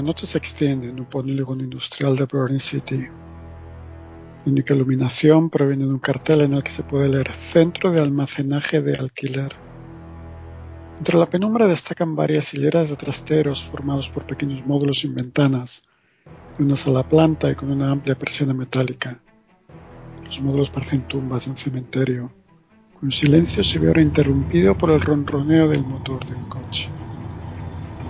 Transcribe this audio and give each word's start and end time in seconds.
La 0.00 0.06
noche 0.06 0.26
se 0.26 0.38
extiende 0.38 0.88
en 0.88 0.98
un 0.98 1.04
polígono 1.04 1.62
industrial 1.62 2.16
de 2.16 2.24
Burning 2.24 2.58
City. 2.58 3.06
La 4.46 4.50
única 4.50 4.72
iluminación 4.72 5.50
proviene 5.50 5.84
de 5.84 5.92
un 5.92 5.98
cartel 5.98 6.40
en 6.40 6.54
el 6.54 6.62
que 6.62 6.70
se 6.70 6.82
puede 6.82 7.06
leer 7.10 7.34
Centro 7.34 7.90
de 7.92 8.00
Almacenaje 8.00 8.80
de 8.80 8.96
Alquiler. 8.96 9.54
Entre 10.96 11.18
la 11.18 11.28
penumbra 11.28 11.66
destacan 11.66 12.16
varias 12.16 12.54
hileras 12.54 12.88
de 12.88 12.96
trasteros 12.96 13.62
formados 13.62 14.08
por 14.08 14.24
pequeños 14.24 14.66
módulos 14.66 15.00
sin 15.00 15.14
ventanas, 15.14 15.82
de 16.56 16.64
una 16.64 16.76
sola 16.76 17.06
planta 17.06 17.50
y 17.50 17.54
con 17.54 17.70
una 17.70 17.90
amplia 17.90 18.14
persiana 18.14 18.54
metálica. 18.54 19.20
Los 20.24 20.40
módulos 20.40 20.70
parecen 20.70 21.06
tumbas 21.08 21.44
de 21.44 21.50
un 21.50 21.56
cementerio, 21.58 22.32
cuyo 22.98 23.12
silencio 23.12 23.62
se 23.62 23.78
ve 23.78 23.88
ahora 23.88 24.00
interrumpido 24.00 24.78
por 24.78 24.92
el 24.92 25.00
ronroneo 25.02 25.68
del 25.68 25.84
motor 25.84 26.24
de 26.24 26.36
un 26.36 26.48
coche. 26.48 26.88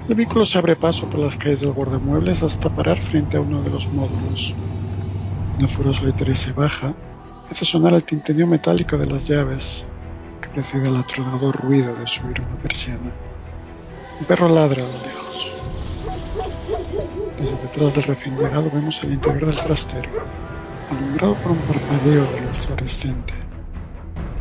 El 0.08 0.14
vehículo 0.14 0.44
se 0.44 0.58
abre 0.58 0.76
paso 0.76 1.08
por 1.08 1.20
las 1.20 1.36
calles 1.36 1.60
del 1.60 1.72
guardamuebles 1.72 2.42
hasta 2.42 2.74
parar 2.74 3.00
frente 3.00 3.36
a 3.36 3.40
uno 3.40 3.62
de 3.62 3.70
los 3.70 3.92
módulos. 3.92 4.54
Una 5.58 5.68
fura 5.68 5.92
solitaria 5.92 6.34
se 6.34 6.52
baja 6.52 6.94
hace 7.50 7.64
sonar 7.64 7.94
el 7.94 8.04
tintineo 8.04 8.46
metálico 8.46 8.96
de 8.96 9.06
las 9.06 9.26
llaves, 9.28 9.86
que 10.40 10.48
precede 10.48 10.88
el 10.88 10.96
atronador 10.96 11.56
ruido 11.56 11.94
de 11.94 12.06
subir 12.06 12.40
una 12.40 12.56
persiana. 12.56 13.12
Un 14.20 14.26
perro 14.26 14.48
ladra 14.48 14.84
a 14.84 14.88
lo 14.88 14.98
lejos. 15.04 15.52
Desde 17.38 17.56
detrás 17.56 17.94
del 17.94 18.04
recién 18.04 18.36
llegado 18.36 18.70
vemos 18.70 19.02
el 19.04 19.12
interior 19.12 19.46
del 19.46 19.60
trastero, 19.60 20.10
alumbrado 20.88 21.34
por 21.42 21.52
un 21.52 21.62
parpadeo 21.62 22.24
de 22.26 22.40
luz 22.40 22.58
fluorescente. 22.58 23.34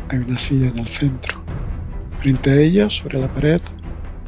Hay 0.08 0.18
una 0.18 0.36
silla 0.36 0.68
en 0.68 0.78
el 0.78 0.88
centro. 0.88 1.42
Frente 2.18 2.50
a 2.50 2.56
ella, 2.56 2.90
sobre 2.90 3.18
la 3.18 3.28
pared, 3.28 3.60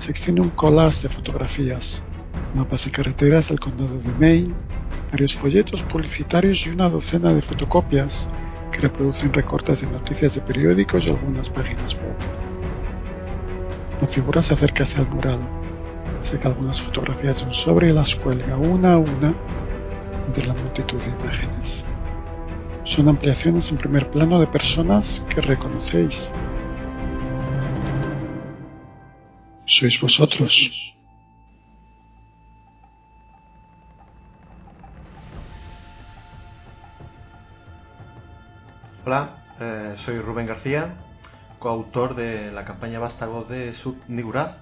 se 0.03 0.11
extiende 0.11 0.43
un 0.43 0.51
collage 0.51 1.03
de 1.03 1.09
fotografías, 1.09 2.03
mapas 2.57 2.87
de 2.87 2.91
carreteras 2.91 3.49
del 3.49 3.61
condado 3.61 4.01
de 4.01 4.11
Maine, 4.19 4.53
varios 5.13 5.33
folletos 5.33 5.85
publicitarios 5.85 6.67
y 6.67 6.71
una 6.71 6.91
docena 6.91 7.33
de 7.33 7.41
fotocopias 7.41 8.29
que 8.73 8.81
reproducen 8.81 9.33
recortes 9.33 9.83
de 9.83 9.87
noticias 9.87 10.35
de 10.35 10.41
periódicos 10.41 11.07
y 11.07 11.11
algunas 11.11 11.49
páginas 11.49 11.95
web. 11.95 12.17
La 14.01 14.09
figura 14.09 14.43
se 14.43 14.55
acerca 14.55 14.83
hacia 14.83 15.03
el 15.03 15.09
mural, 15.09 15.39
saca 16.25 16.49
algunas 16.49 16.83
fotografías 16.83 17.39
de 17.39 17.47
un 17.47 17.53
sobre 17.53 17.91
y 17.91 17.93
las 17.93 18.17
cuelga 18.17 18.57
una 18.57 18.95
a 18.95 18.99
una 18.99 19.33
entre 20.27 20.45
la 20.49 20.55
multitud 20.55 21.01
de 21.01 21.11
imágenes. 21.11 21.85
Son 22.83 23.09
ampliaciones 23.09 23.71
en 23.71 23.77
primer 23.77 24.11
plano 24.11 24.41
de 24.41 24.49
personas 24.49 25.25
que 25.33 25.41
reconocéis. 25.41 26.29
Sois 29.65 30.01
vosotros. 30.01 30.97
Hola, 39.05 39.43
eh, 39.61 39.93
soy 39.97 40.21
Rubén 40.21 40.47
García, 40.47 40.95
coautor 41.59 42.15
de 42.15 42.53
la 42.53 42.65
campaña 42.65 42.99
Vástagos 42.99 43.49
de 43.49 43.75
Subniguraz. 43.75 44.61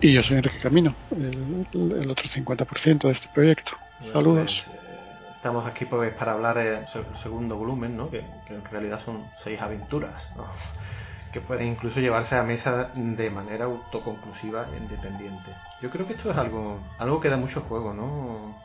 Y 0.00 0.12
yo 0.12 0.22
soy 0.22 0.36
Enrique 0.36 0.58
Camino, 0.60 0.94
el, 1.10 1.66
el 1.72 2.10
otro 2.10 2.28
50% 2.28 3.02
de 3.02 3.10
este 3.10 3.28
proyecto. 3.34 3.72
Saludos. 4.12 4.68
Pues, 4.68 4.76
eh, 4.76 5.28
estamos 5.32 5.66
aquí 5.66 5.84
pues, 5.84 6.12
para 6.14 6.32
hablar 6.32 6.58
del 6.58 6.86
segundo 7.16 7.56
volumen, 7.56 7.96
¿no? 7.96 8.10
que, 8.10 8.24
que, 8.46 8.54
en 8.54 8.64
realidad 8.66 9.00
son 9.00 9.24
seis 9.42 9.60
aventuras, 9.60 10.30
¿no? 10.36 10.46
Que 11.32 11.40
pueden 11.40 11.68
incluso 11.68 12.00
llevarse 12.00 12.36
a 12.36 12.42
mesa 12.42 12.90
de 12.94 13.30
manera 13.30 13.66
autoconclusiva 13.66 14.68
e 14.72 14.78
independiente. 14.78 15.54
Yo 15.82 15.90
creo 15.90 16.06
que 16.06 16.14
esto 16.14 16.30
es 16.30 16.36
algo, 16.36 16.78
algo 16.98 17.20
que 17.20 17.28
da 17.28 17.36
mucho 17.36 17.60
juego, 17.62 17.92
¿no? 17.92 18.56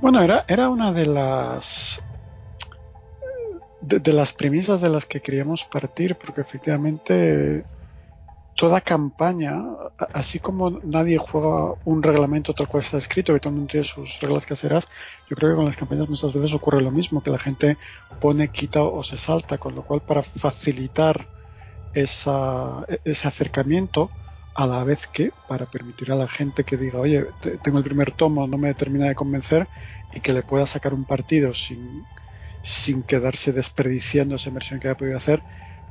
Bueno, 0.00 0.22
era, 0.22 0.44
era 0.48 0.68
una 0.68 0.92
de 0.92 1.06
las 1.06 2.02
de, 3.80 4.00
de, 4.00 4.12
las 4.12 4.32
premisas 4.32 4.80
de 4.80 4.88
las 4.88 5.06
que 5.06 5.20
queríamos 5.20 5.64
partir, 5.64 6.16
porque 6.16 6.40
efectivamente 6.40 7.64
toda 8.54 8.80
campaña, 8.80 9.62
así 10.12 10.38
como 10.38 10.70
nadie 10.70 11.18
juega 11.18 11.74
un 11.84 12.02
reglamento 12.02 12.54
tal 12.54 12.68
cual 12.68 12.82
está 12.82 12.98
escrito, 12.98 13.32
que 13.32 13.40
todo 13.40 13.50
el 13.50 13.56
mundo 13.56 13.70
tiene 13.70 13.84
sus 13.84 14.20
reglas 14.20 14.46
caseras, 14.46 14.86
yo 15.28 15.36
creo 15.36 15.50
que 15.50 15.56
con 15.56 15.64
las 15.64 15.76
campañas 15.76 16.08
muchas 16.08 16.32
veces 16.32 16.54
ocurre 16.54 16.80
lo 16.80 16.90
mismo, 16.90 17.22
que 17.22 17.30
la 17.30 17.38
gente 17.38 17.76
pone, 18.20 18.48
quita 18.48 18.82
o 18.82 19.02
se 19.02 19.16
salta, 19.16 19.58
con 19.58 19.74
lo 19.74 19.82
cual 19.82 20.00
para 20.00 20.22
facilitar 20.22 21.26
esa, 21.94 22.84
ese 23.04 23.28
acercamiento, 23.28 24.10
a 24.54 24.66
la 24.66 24.84
vez 24.84 25.08
que 25.08 25.32
para 25.46 25.66
permitir 25.66 26.12
a 26.12 26.16
la 26.16 26.28
gente 26.28 26.64
que 26.64 26.76
diga, 26.76 27.00
oye, 27.00 27.26
tengo 27.62 27.78
el 27.78 27.84
primer 27.84 28.12
tomo, 28.12 28.46
no 28.46 28.56
me 28.58 28.74
termina 28.74 29.06
de 29.08 29.14
convencer, 29.14 29.68
y 30.12 30.20
que 30.20 30.32
le 30.32 30.42
pueda 30.42 30.66
sacar 30.66 30.94
un 30.94 31.04
partido 31.04 31.52
sin, 31.54 32.06
sin 32.62 33.02
quedarse 33.02 33.52
desperdiciando 33.52 34.36
esa 34.36 34.50
inversión 34.50 34.80
que 34.80 34.88
haya 34.88 34.96
podido 34.96 35.16
hacer, 35.16 35.42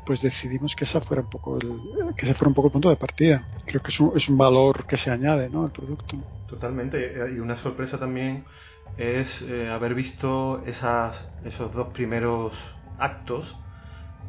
pues 0.05 0.21
decidimos 0.21 0.75
que 0.75 0.85
esa 0.85 1.01
fuera 1.01 1.21
un 1.21 1.29
poco 1.29 1.57
el, 1.57 1.81
que 2.15 2.25
ese 2.25 2.33
fuera 2.33 2.49
un 2.49 2.55
poco 2.55 2.67
el 2.67 2.73
punto 2.73 2.89
de 2.89 2.95
partida. 2.97 3.47
Creo 3.65 3.81
que 3.81 3.91
es 3.91 3.99
un, 3.99 4.11
es 4.15 4.29
un 4.29 4.37
valor 4.37 4.85
que 4.85 4.97
se 4.97 5.11
añade 5.11 5.49
¿no? 5.49 5.63
al 5.63 5.71
producto. 5.71 6.17
Totalmente. 6.47 7.13
Y 7.33 7.39
una 7.39 7.55
sorpresa 7.55 7.97
también 7.97 8.45
es 8.97 9.41
eh, 9.43 9.69
haber 9.69 9.93
visto 9.93 10.63
esas, 10.65 11.25
esos 11.43 11.73
dos 11.73 11.87
primeros 11.93 12.75
actos 12.97 13.57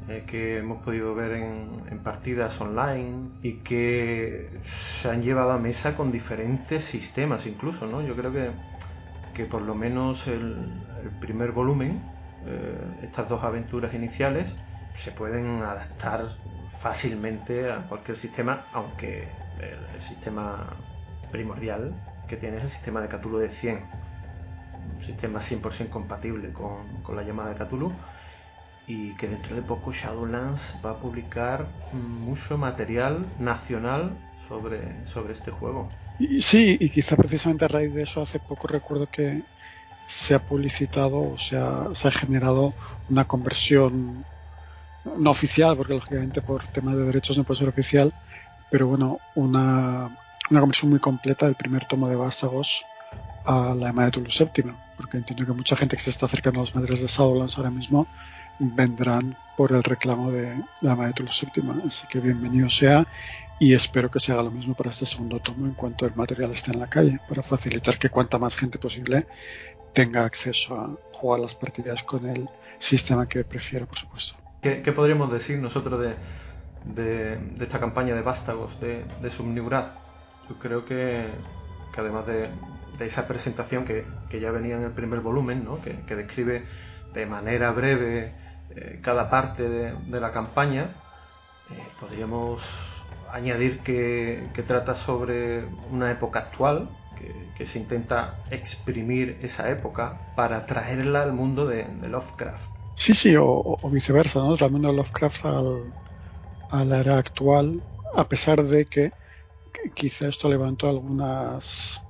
eh, 0.06 0.24
que 0.26 0.58
hemos 0.58 0.82
podido 0.82 1.14
ver 1.14 1.32
en, 1.32 1.74
en, 1.90 1.98
partidas 2.00 2.60
online 2.60 3.30
y 3.42 3.54
que 3.60 4.60
se 4.62 5.10
han 5.10 5.22
llevado 5.22 5.52
a 5.52 5.58
mesa 5.58 5.96
con 5.96 6.12
diferentes 6.12 6.84
sistemas 6.84 7.46
incluso, 7.46 7.86
¿no? 7.86 8.02
Yo 8.02 8.14
creo 8.14 8.30
que, 8.30 8.50
que 9.32 9.46
por 9.46 9.62
lo 9.62 9.74
menos 9.74 10.26
el, 10.26 10.84
el 11.02 11.10
primer 11.20 11.52
volumen, 11.52 12.02
eh, 12.44 12.78
estas 13.00 13.30
dos 13.30 13.42
aventuras 13.44 13.94
iniciales, 13.94 14.56
se 14.94 15.10
pueden 15.10 15.62
adaptar 15.62 16.28
fácilmente 16.68 17.72
a 17.72 17.88
cualquier 17.88 18.18
sistema, 18.18 18.66
aunque 18.74 19.28
el, 19.58 19.94
el 19.94 20.02
sistema 20.02 20.76
primordial 21.32 21.94
que 22.28 22.36
tiene 22.36 22.58
es 22.58 22.64
el 22.64 22.68
sistema 22.68 23.00
de 23.00 23.08
Cthulhu 23.08 23.38
de 23.38 23.48
100, 23.48 23.80
un 24.96 25.02
sistema 25.02 25.40
100% 25.40 25.88
compatible 25.88 26.52
con, 26.52 27.02
con 27.02 27.16
la 27.16 27.22
llamada 27.22 27.54
de 27.54 27.64
Cthulhu 27.64 27.90
y 28.86 29.14
que 29.14 29.28
dentro 29.28 29.56
de 29.56 29.62
poco 29.62 29.92
Shadowlands 29.92 30.76
va 30.84 30.90
a 30.90 30.98
publicar 30.98 31.68
mucho 31.92 32.58
material 32.58 33.26
nacional 33.38 34.16
sobre, 34.48 35.06
sobre 35.06 35.32
este 35.32 35.50
juego. 35.50 35.88
Sí, 36.40 36.76
y 36.78 36.90
quizá 36.90 37.16
precisamente 37.16 37.64
a 37.64 37.68
raíz 37.68 37.92
de 37.94 38.02
eso 38.02 38.20
hace 38.20 38.38
poco 38.38 38.68
recuerdo 38.68 39.08
que 39.10 39.42
se 40.06 40.34
ha 40.34 40.38
publicitado 40.38 41.32
o 41.32 41.38
se 41.38 41.56
ha, 41.56 41.88
se 41.92 42.08
ha 42.08 42.10
generado 42.10 42.74
una 43.08 43.24
conversión 43.24 44.24
no 45.16 45.30
oficial, 45.30 45.76
porque 45.76 45.94
lógicamente 45.94 46.40
por 46.40 46.64
tema 46.64 46.94
de 46.94 47.04
derechos 47.04 47.36
no 47.38 47.44
puede 47.44 47.60
ser 47.60 47.68
oficial, 47.68 48.12
pero 48.70 48.86
bueno, 48.86 49.18
una, 49.34 50.16
una 50.50 50.60
conversión 50.60 50.90
muy 50.90 51.00
completa 51.00 51.46
del 51.46 51.54
primer 51.54 51.86
tomo 51.86 52.08
de 52.08 52.16
Vástagos 52.16 52.84
a 53.44 53.74
la 53.74 53.90
Ema 53.90 54.06
de 54.06 54.10
Tulu 54.12 54.30
séptima, 54.30 54.83
porque 54.96 55.16
entiendo 55.16 55.46
que 55.46 55.52
mucha 55.52 55.76
gente 55.76 55.96
que 55.96 56.02
se 56.02 56.10
está 56.10 56.26
acercando 56.26 56.60
a 56.60 56.62
los 56.62 56.74
madres 56.74 57.00
de 57.00 57.06
Shadowlands 57.06 57.56
ahora 57.56 57.70
mismo 57.70 58.06
vendrán 58.58 59.36
por 59.56 59.72
el 59.72 59.82
reclamo 59.82 60.30
de 60.30 60.62
la 60.80 61.12
Tulu 61.12 61.30
séptima, 61.30 61.80
así 61.86 62.06
que 62.06 62.20
bienvenido 62.20 62.68
sea 62.68 63.06
y 63.58 63.72
espero 63.72 64.10
que 64.10 64.20
se 64.20 64.32
haga 64.32 64.42
lo 64.42 64.50
mismo 64.50 64.74
para 64.74 64.90
este 64.90 65.06
segundo 65.06 65.40
tomo 65.40 65.66
en 65.66 65.74
cuanto 65.74 66.06
el 66.06 66.14
material 66.14 66.50
esté 66.50 66.72
en 66.72 66.80
la 66.80 66.88
calle, 66.88 67.20
para 67.28 67.42
facilitar 67.42 67.98
que 67.98 68.10
cuanta 68.10 68.38
más 68.38 68.56
gente 68.56 68.78
posible 68.78 69.26
tenga 69.92 70.24
acceso 70.24 70.74
a 70.78 70.96
jugar 71.12 71.40
las 71.40 71.54
partidas 71.54 72.02
con 72.02 72.28
el 72.28 72.48
sistema 72.78 73.26
que 73.26 73.44
prefiera, 73.44 73.86
por 73.86 73.96
supuesto. 73.96 74.34
¿Qué, 74.60 74.92
podríamos 74.92 75.30
decir 75.30 75.60
nosotros 75.60 76.00
de, 76.00 76.14
de, 76.84 77.62
esta 77.62 77.78
campaña 77.78 78.14
de 78.14 78.22
vástagos 78.22 78.80
de, 78.80 79.04
de? 79.20 79.30
Yo 79.30 80.58
creo 80.58 80.84
que, 80.84 81.28
que 81.92 82.00
además 82.00 82.26
de, 82.26 82.50
de, 82.98 83.06
esa 83.06 83.26
presentación 83.26 83.84
que, 83.84 84.06
que, 84.28 84.40
ya 84.40 84.50
venía 84.50 84.76
en 84.76 84.82
el 84.82 84.92
primer 84.92 85.20
volumen, 85.20 85.64
¿no? 85.64 85.80
que, 85.80 86.00
que 86.06 86.16
describe 86.16 86.64
de 87.12 87.26
manera 87.26 87.70
breve 87.70 88.34
eh, 88.70 88.98
cada 89.02 89.30
parte 89.30 89.68
de, 89.68 89.94
de 90.06 90.20
la 90.20 90.30
campaña, 90.30 90.90
eh, 91.70 91.88
podríamos 91.98 92.62
añadir 93.30 93.80
que, 93.80 94.48
que, 94.54 94.62
trata 94.62 94.94
sobre 94.94 95.64
una 95.90 96.10
época 96.10 96.40
actual, 96.40 96.88
que, 97.56 97.66
se 97.66 97.78
intenta 97.78 98.44
exprimir 98.50 99.38
esa 99.40 99.70
época 99.70 100.32
para 100.36 100.66
traerla 100.66 101.22
al 101.22 101.32
mundo 101.32 101.66
de, 101.66 101.86
Lovecraft. 102.06 102.70
Sí, 102.96 103.14
sí, 103.14 103.34
o, 103.38 103.78
viceversa, 103.90 104.40
¿no? 104.40 104.56
Traer 104.56 104.68
el 104.68 104.72
mundo 104.72 104.88
de 104.88 104.96
Lovecraft 104.96 105.44
al, 105.46 105.94
a 106.70 106.84
la 106.84 107.00
era 107.00 107.16
actual, 107.16 107.82
a 108.14 108.28
pesar 108.28 108.62
de 108.62 108.86
que 108.86 109.12
quizá 109.94 110.28
esto 110.28 110.48
levantó 110.48 110.88
algunas 110.88 112.03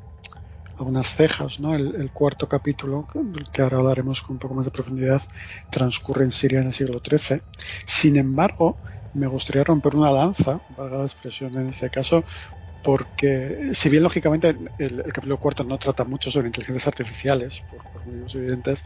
algunas 0.79 1.15
cejas, 1.15 1.61
¿no? 1.61 1.75
El, 1.75 1.95
el, 1.97 2.11
cuarto 2.11 2.49
capítulo, 2.49 3.07
del 3.15 3.51
que 3.51 3.63
ahora 3.63 3.79
hablaremos 3.79 4.23
con 4.23 4.35
un 4.35 4.39
poco 4.39 4.55
más 4.55 4.65
de 4.65 4.71
profundidad, 4.71 5.23
transcurre 5.71 6.25
en 6.25 6.33
Siria 6.33 6.61
en 6.61 6.67
el 6.69 6.75
siglo 6.75 7.01
XIII. 7.01 7.43
Sin 7.87 8.17
embargo, 8.17 8.77
me 9.15 9.27
gustaría 9.27 9.65
romper 9.65 9.97
una 9.97 10.11
lanza, 10.11 10.61
valga 10.77 10.99
la 10.99 11.05
expresión 11.05 11.57
en 11.57 11.69
este 11.69 11.89
caso, 11.89 12.25
porque 12.83 13.71
si 13.73 13.89
bien 13.89 14.03
lógicamente 14.03 14.55
el, 14.79 15.03
capítulo 15.05 15.39
cuarto 15.39 15.65
no 15.65 15.79
trata 15.79 16.05
mucho 16.05 16.31
sobre 16.31 16.49
inteligencias 16.49 16.87
artificiales, 16.87 17.63
por, 17.71 18.05
motivos 18.05 18.35
evidentes, 18.35 18.85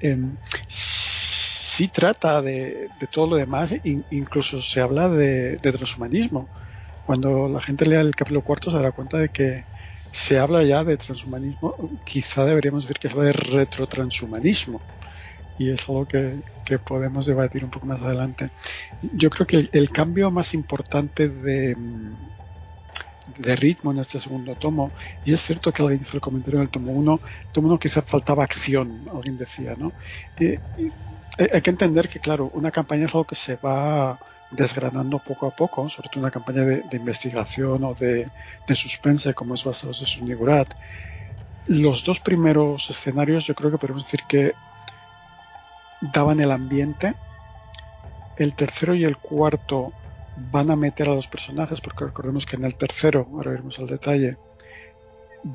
em, 0.00 0.36
sí 0.66 1.88
trata 1.88 2.42
de, 2.42 2.88
todo 3.12 3.28
lo 3.28 3.36
demás, 3.36 3.74
incluso 4.10 4.60
se 4.60 4.80
habla 4.80 5.08
de, 5.08 5.58
transhumanismo. 5.62 6.48
Cuando 7.06 7.48
la 7.48 7.62
gente 7.62 7.86
lea 7.86 8.00
el 8.00 8.14
capítulo 8.14 8.42
cuarto 8.42 8.70
se 8.70 8.76
dará 8.76 8.90
cuenta 8.90 9.18
de 9.18 9.28
que 9.28 9.64
se 10.10 10.38
habla 10.38 10.62
ya 10.64 10.84
de 10.84 10.96
transhumanismo, 10.96 11.74
quizá 12.04 12.44
deberíamos 12.44 12.84
decir 12.84 12.98
que 12.98 13.08
se 13.08 13.14
habla 13.14 13.26
de 13.26 13.32
retrotranshumanismo, 13.32 14.80
y 15.58 15.70
es 15.70 15.88
algo 15.88 16.06
que, 16.06 16.42
podemos 16.84 17.24
debatir 17.26 17.64
un 17.64 17.70
poco 17.70 17.86
más 17.86 18.02
adelante. 18.02 18.50
Yo 19.00 19.30
creo 19.30 19.46
que 19.46 19.70
el 19.72 19.90
cambio 19.90 20.30
más 20.30 20.52
importante 20.52 21.28
de, 21.30 21.74
de 23.36 23.56
ritmo 23.56 23.92
en 23.92 23.98
este 23.98 24.18
segundo 24.18 24.54
tomo. 24.56 24.90
Y 25.24 25.32
es 25.32 25.40
cierto 25.40 25.72
que 25.72 25.82
alguien 25.82 26.00
hizo 26.02 26.16
el 26.16 26.20
comentario 26.20 26.58
en 26.58 26.64
el 26.64 26.70
tomo 26.70 26.92
1, 26.92 27.20
tomo 27.52 27.68
1 27.68 27.78
quizás 27.78 28.04
faltaba 28.04 28.44
acción, 28.44 29.06
alguien 29.12 29.36
decía, 29.36 29.74
¿no? 29.76 29.92
hay 31.38 31.62
que 31.62 31.70
entender 31.70 32.08
que, 32.08 32.20
claro, 32.20 32.50
una 32.54 32.70
campaña 32.70 33.04
es 33.04 33.14
algo 33.14 33.26
que 33.26 33.36
se 33.36 33.56
va 33.56 34.18
desgranando 34.50 35.18
poco 35.18 35.46
a 35.46 35.50
poco, 35.50 35.88
sobre 35.88 36.08
todo 36.08 36.20
una 36.20 36.30
campaña 36.30 36.62
de, 36.62 36.96
investigación 36.96 37.84
o 37.84 37.94
de, 37.94 38.30
suspense 38.74 39.34
como 39.34 39.54
es 39.54 39.64
Basados 39.64 40.00
de 40.00 40.06
Sunigurat. 40.06 40.74
Los 41.66 42.04
dos 42.04 42.20
primeros 42.20 42.88
escenarios 42.88 43.46
yo 43.46 43.54
creo 43.54 43.70
que 43.70 43.78
podemos 43.78 44.04
decir 44.04 44.20
que 44.26 44.54
daban 46.00 46.40
el 46.40 46.50
ambiente. 46.50 47.14
El 48.36 48.54
tercero 48.54 48.94
y 48.94 49.04
el 49.04 49.16
cuarto 49.18 49.92
van 50.50 50.70
a 50.70 50.76
meter 50.76 51.08
a 51.08 51.14
los 51.14 51.26
personajes, 51.26 51.80
porque 51.80 52.04
recordemos 52.04 52.46
que 52.46 52.56
en 52.56 52.64
el 52.64 52.76
tercero, 52.76 53.28
ahora 53.32 53.50
veremos 53.50 53.78
el 53.80 53.88
detalle, 53.88 54.38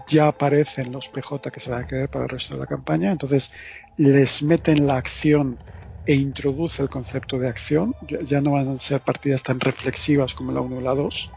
ya 0.07 0.27
aparecen 0.27 0.91
los 0.91 1.07
PJ 1.09 1.49
que 1.51 1.59
se 1.59 1.69
van 1.69 1.83
a 1.83 1.87
quedar 1.87 2.09
para 2.09 2.25
el 2.25 2.29
resto 2.29 2.53
de 2.53 2.59
la 2.59 2.67
campaña, 2.67 3.11
entonces 3.11 3.53
les 3.97 4.43
meten 4.43 4.85
la 4.85 4.97
acción 4.97 5.59
e 6.05 6.15
introduce 6.15 6.81
el 6.81 6.89
concepto 6.89 7.39
de 7.39 7.47
acción, 7.47 7.95
ya 8.23 8.41
no 8.41 8.51
van 8.51 8.67
a 8.67 8.79
ser 8.79 9.01
partidas 9.01 9.43
tan 9.43 9.59
reflexivas 9.59 10.33
como 10.33 10.51
la 10.51 10.61
1 10.61 10.77
o 10.77 10.81
la 10.81 10.95
2, 10.95 11.31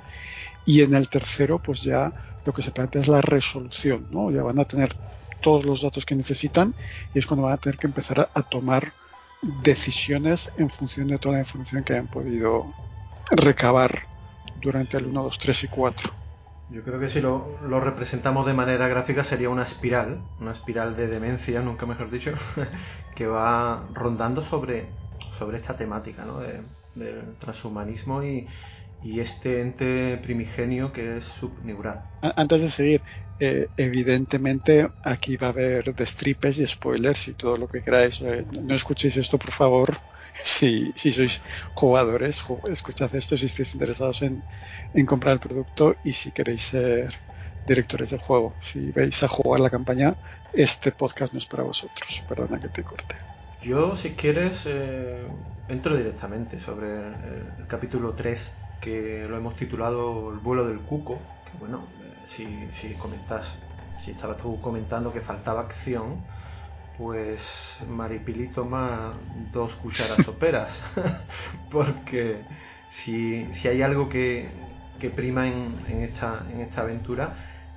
y 0.66 0.82
en 0.82 0.94
el 0.94 1.08
tercero 1.08 1.60
pues 1.60 1.82
ya 1.82 2.12
lo 2.44 2.52
que 2.52 2.62
se 2.62 2.72
plantea 2.72 3.02
es 3.02 3.08
la 3.08 3.20
resolución, 3.20 4.08
¿no? 4.10 4.30
ya 4.30 4.42
van 4.42 4.58
a 4.58 4.64
tener 4.64 4.94
todos 5.40 5.64
los 5.64 5.82
datos 5.82 6.04
que 6.04 6.14
necesitan 6.14 6.74
y 7.14 7.18
es 7.18 7.26
cuando 7.26 7.44
van 7.44 7.54
a 7.54 7.58
tener 7.58 7.78
que 7.78 7.86
empezar 7.86 8.30
a, 8.32 8.42
tomar 8.42 8.92
decisiones 9.62 10.50
en 10.56 10.70
función 10.70 11.08
de 11.08 11.19
toda 11.19 11.34
la 11.34 11.40
información 11.40 11.84
que 11.84 11.92
hayan 11.92 12.08
podido 12.08 12.72
recabar 13.30 14.06
durante 14.60 14.96
el 14.96 15.06
1, 15.06 15.22
2, 15.22 15.38
3 15.38 15.64
y 15.64 15.69
4. 15.69 16.25
Yo 16.68 16.82
creo 16.82 16.98
que 16.98 17.08
si 17.08 17.20
lo, 17.20 17.46
lo, 17.68 17.80
representamos 17.80 18.44
de 18.44 18.52
manera 18.52 18.88
gráfica 18.88 19.22
sería 19.22 19.50
una 19.50 19.62
espiral, 19.62 20.20
una 20.40 20.50
espiral 20.50 20.96
de 20.96 21.06
demencia, 21.06 21.60
nunca 21.62 21.86
mejor 21.86 22.10
dicho, 22.10 22.32
que 23.14 23.26
va 23.26 23.86
rondando 23.92 24.42
sobre, 24.42 24.88
sobre 25.30 25.58
esta 25.58 25.76
temática 25.76 26.24
¿no? 26.24 26.40
del 26.40 27.36
transhumanismo 27.38 28.24
y, 28.24 28.48
y 29.06 29.20
este 29.20 29.61
ente 29.61 30.19
primigenio 30.19 30.93
que 30.93 31.19
es 31.19 31.25
subneural. 31.25 31.99
Antes 32.43 32.61
de 32.62 32.70
seguir, 32.70 33.05
eh, 33.38 33.70
evidentemente 33.76 34.73
aquí 35.03 35.37
va 35.37 35.49
a 35.49 35.50
haber 35.50 35.94
destripes 35.94 36.58
y 36.58 36.67
spoilers 36.67 37.29
y 37.29 37.35
todo 37.35 37.56
lo 37.56 37.69
que 37.69 37.82
queráis. 37.82 38.20
Eh, 38.20 38.44
no 38.69 38.75
escuchéis 38.75 39.17
esto, 39.17 39.38
por 39.38 39.53
favor. 39.53 39.91
Si, 40.44 40.93
si 41.00 41.12
sois 41.12 41.35
jugadores, 41.81 42.44
escuchad 42.76 43.14
esto 43.14 43.37
si 43.37 43.47
estáis 43.47 43.73
interesados 43.75 44.19
en, 44.23 44.35
en 44.93 45.06
comprar 45.06 45.35
el 45.35 45.41
producto 45.47 45.97
y 46.03 46.12
si 46.12 46.32
queréis 46.32 46.62
ser 46.64 47.14
directores 47.64 48.11
del 48.11 48.20
juego. 48.20 48.49
Si 48.61 48.91
vais 48.93 49.23
a 49.23 49.29
jugar 49.29 49.61
la 49.61 49.70
campaña, 49.70 50.19
este 50.53 50.93
podcast 50.93 51.32
no 51.32 51.38
es 51.38 51.47
para 51.47 51.62
vosotros. 51.62 52.11
Perdona 52.29 52.61
que 52.61 52.69
te 52.69 52.82
corte. 52.85 53.14
Yo, 53.58 53.97
si 53.97 54.14
quieres, 54.17 54.64
eh, 54.67 55.26
entro 55.69 55.97
directamente 55.97 56.61
sobre 56.61 56.88
el 57.58 57.67
capítulo 57.67 58.14
3, 58.14 58.53
que 58.81 59.26
lo 59.28 59.37
hemos 59.37 59.56
titulado 59.56 60.32
El 60.32 60.38
vuelo 60.38 60.67
del 60.67 60.81
cuco 60.81 61.19
bueno, 61.58 61.87
eh, 62.02 62.12
si, 62.26 62.69
si 62.73 62.94
comentas, 62.94 63.56
si 63.99 64.11
estabas 64.11 64.37
tú 64.37 64.61
comentando 64.61 65.12
que 65.12 65.20
faltaba 65.20 65.62
acción, 65.62 66.20
pues 66.99 67.78
Maripili 67.88 68.49
toma 68.49 69.14
dos 69.52 69.76
cucharas 69.76 70.19
soperas, 70.25 70.82
porque 71.70 72.44
si, 72.88 73.52
si, 73.52 73.69
hay 73.69 73.82
algo 73.82 74.08
que, 74.08 74.49
que 74.99 75.11
prima 75.11 75.46
en, 75.46 75.79
en, 75.88 76.00
esta, 76.02 76.44
en 76.50 76.61
esta 76.61 76.82
aventura 76.82 77.34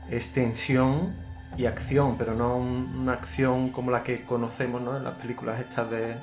es 0.10 0.32
tensión 0.32 1.16
y 1.58 1.66
acción, 1.66 2.18
pero 2.18 2.36
no 2.36 2.58
una 2.58 3.14
acción 3.14 3.70
como 3.70 3.92
la 3.92 4.04
que 4.04 4.24
conocemos 4.26 4.82
¿no? 4.82 4.98
en 4.98 5.04
las 5.04 5.16
películas 5.16 5.60
estas 5.60 5.90
de 5.90 6.18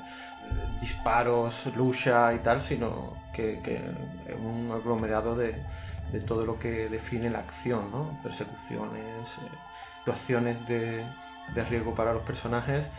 disparos, 0.79 1.67
lucha 1.75 2.33
y 2.33 2.39
tal, 2.39 2.61
sino 2.61 3.13
que, 3.33 3.59
que 3.61 3.75
es 4.27 4.35
un 4.35 4.71
aglomerado 4.71 5.35
de, 5.35 5.55
todo 6.25 6.45
lo 6.45 6.57
que 6.57 6.89
define 6.89 7.29
la 7.29 7.39
acción, 7.39 7.91
¿no? 7.91 8.19
persecuciones, 8.23 9.37
eh, 9.37 9.41
situaciones 9.99 10.65
de, 10.67 11.05
riesgo 11.69 11.93
para 11.93 12.13
los 12.13 12.23
personajes 12.23 12.89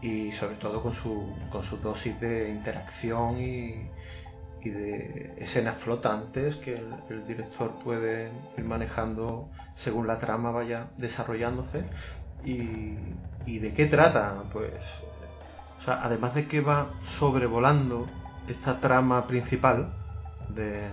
y 0.00 0.32
sobre 0.32 0.56
todo 0.56 0.82
con 0.82 0.92
su, 0.92 1.32
dosis 1.82 2.20
de 2.20 2.50
interacción 2.50 3.40
y, 3.40 3.90
de 4.62 5.32
escenas 5.38 5.76
flotantes 5.76 6.56
que 6.56 6.74
el, 6.74 7.26
director 7.26 7.72
puede 7.82 8.30
ir 8.58 8.64
manejando 8.64 9.48
según 9.74 10.06
la 10.06 10.18
trama 10.18 10.50
vaya 10.50 10.90
desarrollándose. 10.98 11.84
¿Y, 12.44 12.96
y 13.46 13.58
de 13.58 13.72
qué 13.72 13.86
trata? 13.86 14.44
Pues, 14.52 15.02
o 15.80 15.82
sea, 15.82 16.00
además 16.02 16.34
de 16.34 16.46
que 16.46 16.60
va 16.60 16.90
sobrevolando 17.02 18.06
esta 18.48 18.80
trama 18.80 19.26
principal 19.26 19.90
de, 20.50 20.90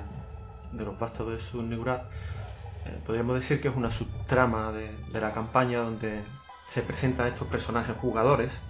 los 0.72 0.98
bastos 0.98 1.30
de 1.30 1.40
su 1.40 1.62
eh, 1.62 3.02
podríamos 3.06 3.36
decir 3.36 3.60
que 3.60 3.68
es 3.68 3.76
una 3.76 3.92
subtrama 3.92 4.72
de, 4.72 4.96
la 5.20 5.34
campaña 5.34 5.80
donde 5.80 6.24
se 6.64 6.82
presentan 6.84 7.28
estos 7.28 7.48
personajes 7.50 7.98
jugadores 7.98 8.62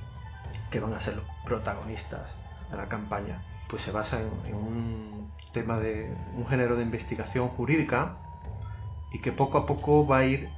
que 0.71 0.79
van 0.79 0.93
a 0.93 0.99
ser 0.99 1.17
los 1.17 1.25
protagonistas 1.45 2.36
de 2.71 2.77
la 2.77 2.89
campaña. 2.89 3.43
Pues 3.69 3.83
se 3.83 3.91
basa 3.91 4.19
en, 4.19 4.55
un 4.55 5.31
tema 5.51 5.77
de 5.77 6.15
un 6.36 6.47
género 6.47 6.75
de 6.77 6.83
investigación 6.83 7.50
jurídica 7.50 8.17
y 9.13 9.19
que 9.19 9.31
poco 9.31 9.59
a 9.59 9.65
poco 9.67 10.07
va 10.07 10.19
a 10.19 10.25
ir 10.25 10.50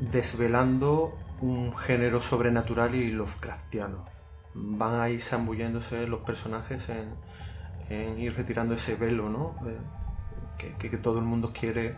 desvelando 0.00 1.18
un 1.42 1.76
género 1.76 2.22
sobrenatural 2.22 2.94
y 2.94 3.10
Lovecraftiano. 3.10 4.06
Van 4.54 5.00
a 5.00 5.08
ir 5.08 5.20
zambulléndose 5.20 6.06
los 6.06 6.20
personajes 6.20 6.88
en, 6.88 8.18
ir 8.18 8.34
retirando 8.36 8.74
ese 8.74 8.94
velo, 8.94 9.28
¿no? 9.28 9.56
Eh, 9.68 10.72
que, 10.78 10.96
todo 10.98 11.18
el 11.18 11.24
mundo 11.24 11.52
quiere 11.52 11.96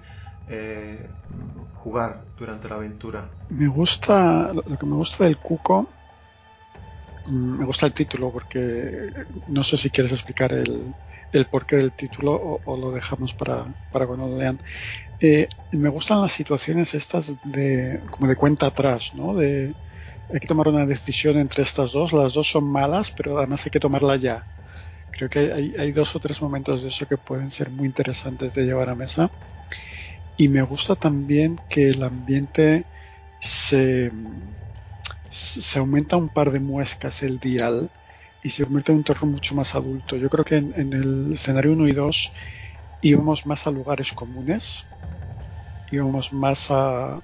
eh, 0.48 1.08
jugar 1.82 2.24
durante 2.38 2.68
la 2.68 2.76
aventura. 2.76 3.28
Me 3.50 3.68
gusta, 3.68 4.52
lo 4.52 4.78
que 4.78 4.86
me 4.86 4.94
gusta 4.94 5.24
del 5.24 5.38
Cuco, 5.38 5.88
mm, 7.28 7.58
me 7.58 7.64
gusta 7.64 7.86
el 7.86 7.92
título 7.92 8.30
porque 8.30 9.10
no 9.48 9.62
sé 9.62 9.76
si 9.76 9.90
quieres 9.90 10.12
explicar 10.12 10.52
el, 10.52 10.94
el 11.32 11.46
porqué 11.46 11.76
del 11.76 11.92
título 11.92 12.60
o, 12.64 12.76
lo 12.76 12.92
dejamos 12.92 13.34
para, 13.34 13.66
para 13.90 14.06
cuando 14.06 14.28
lo 14.28 14.38
lean. 14.38 14.58
Eh, 15.20 15.48
me 15.72 15.88
gustan 15.88 16.20
las 16.20 16.32
situaciones 16.32 16.94
estas 16.94 17.36
de 17.44 18.00
como 18.10 18.28
de 18.28 18.36
cuenta 18.36 18.66
atrás, 18.66 19.14
¿no? 19.14 19.34
De 19.34 19.74
hay 20.32 20.40
que 20.40 20.46
tomar 20.48 20.68
una 20.68 20.86
decisión 20.86 21.38
entre 21.38 21.62
estas 21.62 21.92
dos, 21.92 22.12
las 22.12 22.32
dos 22.32 22.48
son 22.48 22.64
malas, 22.70 23.10
pero 23.10 23.38
además 23.38 23.64
hay 23.66 23.70
que 23.70 23.80
tomarla 23.80 24.16
ya. 24.16 24.48
Creo 25.10 25.30
que 25.30 25.52
hay, 25.78 25.92
dos 25.92 26.16
o 26.16 26.20
tres 26.20 26.42
momentos 26.42 26.82
de 26.82 26.88
eso 26.88 27.06
que 27.06 27.18
pueden 27.18 27.50
ser 27.50 27.70
muy 27.70 27.86
interesantes 27.86 28.54
de 28.54 28.64
llevar 28.64 28.90
a 28.90 28.96
mesa. 28.96 29.32
Y 30.36 30.48
me 30.48 30.62
gusta 30.62 30.96
también 30.96 31.56
que 31.68 31.88
el 31.90 32.02
ambiente 32.02 32.86
se, 33.40 34.10
se 35.28 35.78
aumenta 35.78 36.16
un 36.16 36.28
par 36.30 36.50
de 36.50 36.60
muescas 36.60 37.22
el 37.22 37.38
dial 37.38 37.90
y 38.42 38.50
se 38.50 38.64
convierte 38.64 38.92
en 38.92 38.98
un 38.98 39.04
terror 39.04 39.26
mucho 39.26 39.54
más 39.54 39.74
adulto. 39.74 40.16
Yo 40.16 40.28
creo 40.30 40.44
que 40.44 40.56
en, 40.56 40.72
en 40.78 40.92
el 40.92 41.32
escenario 41.32 41.72
1 41.72 41.88
y 41.88 41.92
2 41.92 42.32
íbamos 43.00 43.46
más 43.46 43.66
a 43.66 43.70
lugares 43.70 44.12
comunes, 44.12 44.88
íbamos 45.86 46.32
más 46.32 46.70
a, 46.70 47.20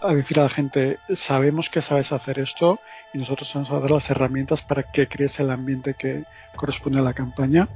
a 0.00 0.14
decir 0.14 0.38
a 0.38 0.44
la 0.44 0.48
gente, 0.48 0.98
sabemos 1.10 1.70
que 1.70 1.82
sabes 1.82 2.12
hacer 2.12 2.38
esto 2.38 2.80
y 3.12 3.18
nosotros 3.18 3.52
vamos 3.54 3.70
a 3.70 3.80
dar 3.80 3.90
las 3.90 4.10
herramientas 4.10 4.62
para 4.62 4.84
que 4.84 5.08
crees 5.08 5.40
el 5.40 5.50
ambiente 5.50 5.94
que 5.94 6.24
corresponde 6.56 7.00
a 7.00 7.02
la 7.02 7.14
campaña. 7.14 7.68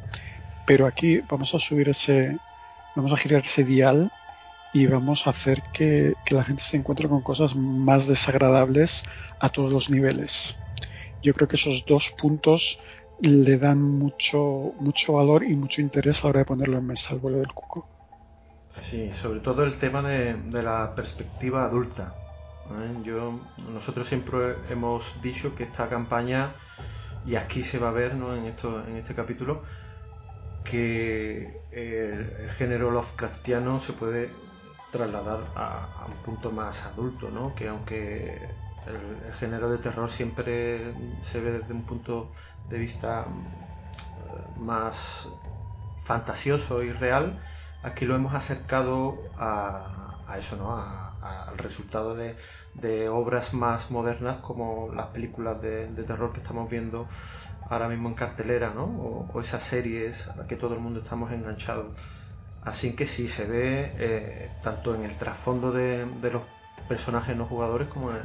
Pero 0.67 0.87
aquí 0.87 1.19
vamos 1.29 1.55
a 1.55 1.59
subir 1.59 1.89
ese, 1.89 2.39
vamos 2.95 3.13
a 3.13 3.17
girar 3.17 3.43
ese 3.43 3.65
dial 3.65 4.13
y 4.73 4.87
vamos 4.87 5.27
a 5.27 5.31
hacer 5.31 5.63
que, 5.73 6.15
la 6.31 6.45
gente 6.45 6.63
se 6.63 6.77
encuentre 6.77 7.09
con 7.09 7.23
cosas 7.23 7.55
más 7.57 8.07
desagradables 8.07 9.03
a 9.39 9.49
todos 9.49 9.71
los 9.71 9.91
niveles. 9.91 10.57
Yo 11.23 11.35
creo 11.35 11.49
que 11.49 11.57
esos 11.57 11.85
dos 11.87 12.11
puntos 12.17 12.79
le 13.21 13.59
dan 13.59 13.83
mucho, 13.83 14.73
mucho 14.81 15.15
valor 15.15 15.45
y 15.45 15.55
mucho 15.55 15.81
interés 15.81 16.21
a 16.21 16.25
la 16.25 16.31
hora 16.31 16.39
de 16.41 16.47
ponerlo 16.47 16.79
en 16.79 16.87
mesa 16.87 17.15
al 17.15 17.21
vuelo 17.21 17.39
del 17.39 17.53
cuco. 17.53 17.87
Sí, 18.73 19.13
sobre 19.13 19.41
todo 19.41 19.65
el 19.65 19.75
tema 19.75 20.01
de, 20.01 20.35
la 20.51 20.95
perspectiva 20.95 21.65
adulta. 21.65 22.15
¿eh? 22.71 23.03
Yo, 23.05 23.39
nosotros 23.71 24.09
siempre 24.09 24.57
hemos 24.71 25.21
dicho 25.21 25.55
que 25.55 25.65
esta 25.65 25.91
campaña, 25.91 26.55
y 27.27 27.35
aquí 27.35 27.63
se 27.63 27.79
va 27.79 27.91
a 27.91 27.93
ver 27.93 28.15
¿no? 28.15 28.35
en, 28.35 28.47
esto, 28.47 28.83
en 28.89 28.97
este 28.97 29.15
capítulo, 29.15 29.63
que 30.65 31.61
el, 31.71 32.51
género 32.53 32.91
Lovecraftiano 32.91 33.79
se 33.79 33.93
puede 33.93 34.31
trasladar 34.91 35.53
a, 35.55 36.07
un 36.09 36.23
punto 36.23 36.51
más 36.51 36.83
adulto, 36.87 37.31
¿no? 37.31 37.55
que 37.55 37.69
aunque 37.69 38.49
el, 38.87 39.35
género 39.35 39.71
de 39.71 39.77
terror 39.77 40.11
siempre 40.11 40.95
se 41.21 41.41
ve 41.43 41.53
desde 41.53 41.75
un 41.75 41.83
punto 41.83 42.33
de 42.71 42.79
vista 42.79 43.27
eh, 43.27 44.61
más 44.61 45.29
fantasioso 46.03 46.83
y 46.83 46.91
real, 46.91 47.39
aquí 47.83 48.05
lo 48.05 48.17
hemos 48.17 48.35
acercado 48.35 49.19
a, 49.39 50.37
eso, 50.39 50.57
¿no? 50.57 50.75
al 50.75 51.59
resultado 51.59 52.15
de, 52.15 53.09
obras 53.09 53.55
más 53.55 53.91
modernas 53.91 54.39
como 54.39 54.93
las 54.95 55.09
películas 55.09 55.61
de, 55.61 55.87
terror 56.07 56.33
que 56.33 56.41
estamos 56.41 56.71
viendo 56.71 57.07
ahora 57.69 57.89
mismo 57.89 58.09
en 58.09 58.15
cartelera, 58.15 58.73
¿no? 58.75 58.85
O, 58.85 59.41
esas 59.41 59.63
series 59.63 60.29
a 60.29 60.37
las 60.37 60.47
que 60.47 60.57
todo 60.57 60.75
el 60.75 60.81
mundo 60.81 61.01
estamos 61.01 61.33
enganchados. 61.33 61.87
Así 62.63 62.95
que 62.95 63.07
sí, 63.07 63.29
se 63.29 63.45
ve 63.45 63.93
eh, 63.99 64.51
tanto 64.63 64.95
en 64.95 65.03
el 65.03 65.17
trasfondo 65.17 65.73
de, 65.73 66.07
los 66.31 66.43
personajes 66.89 67.37
no 67.37 67.47
jugadores 67.47 67.89
como 67.89 68.11
en, 68.11 68.17
eh, 68.17 68.23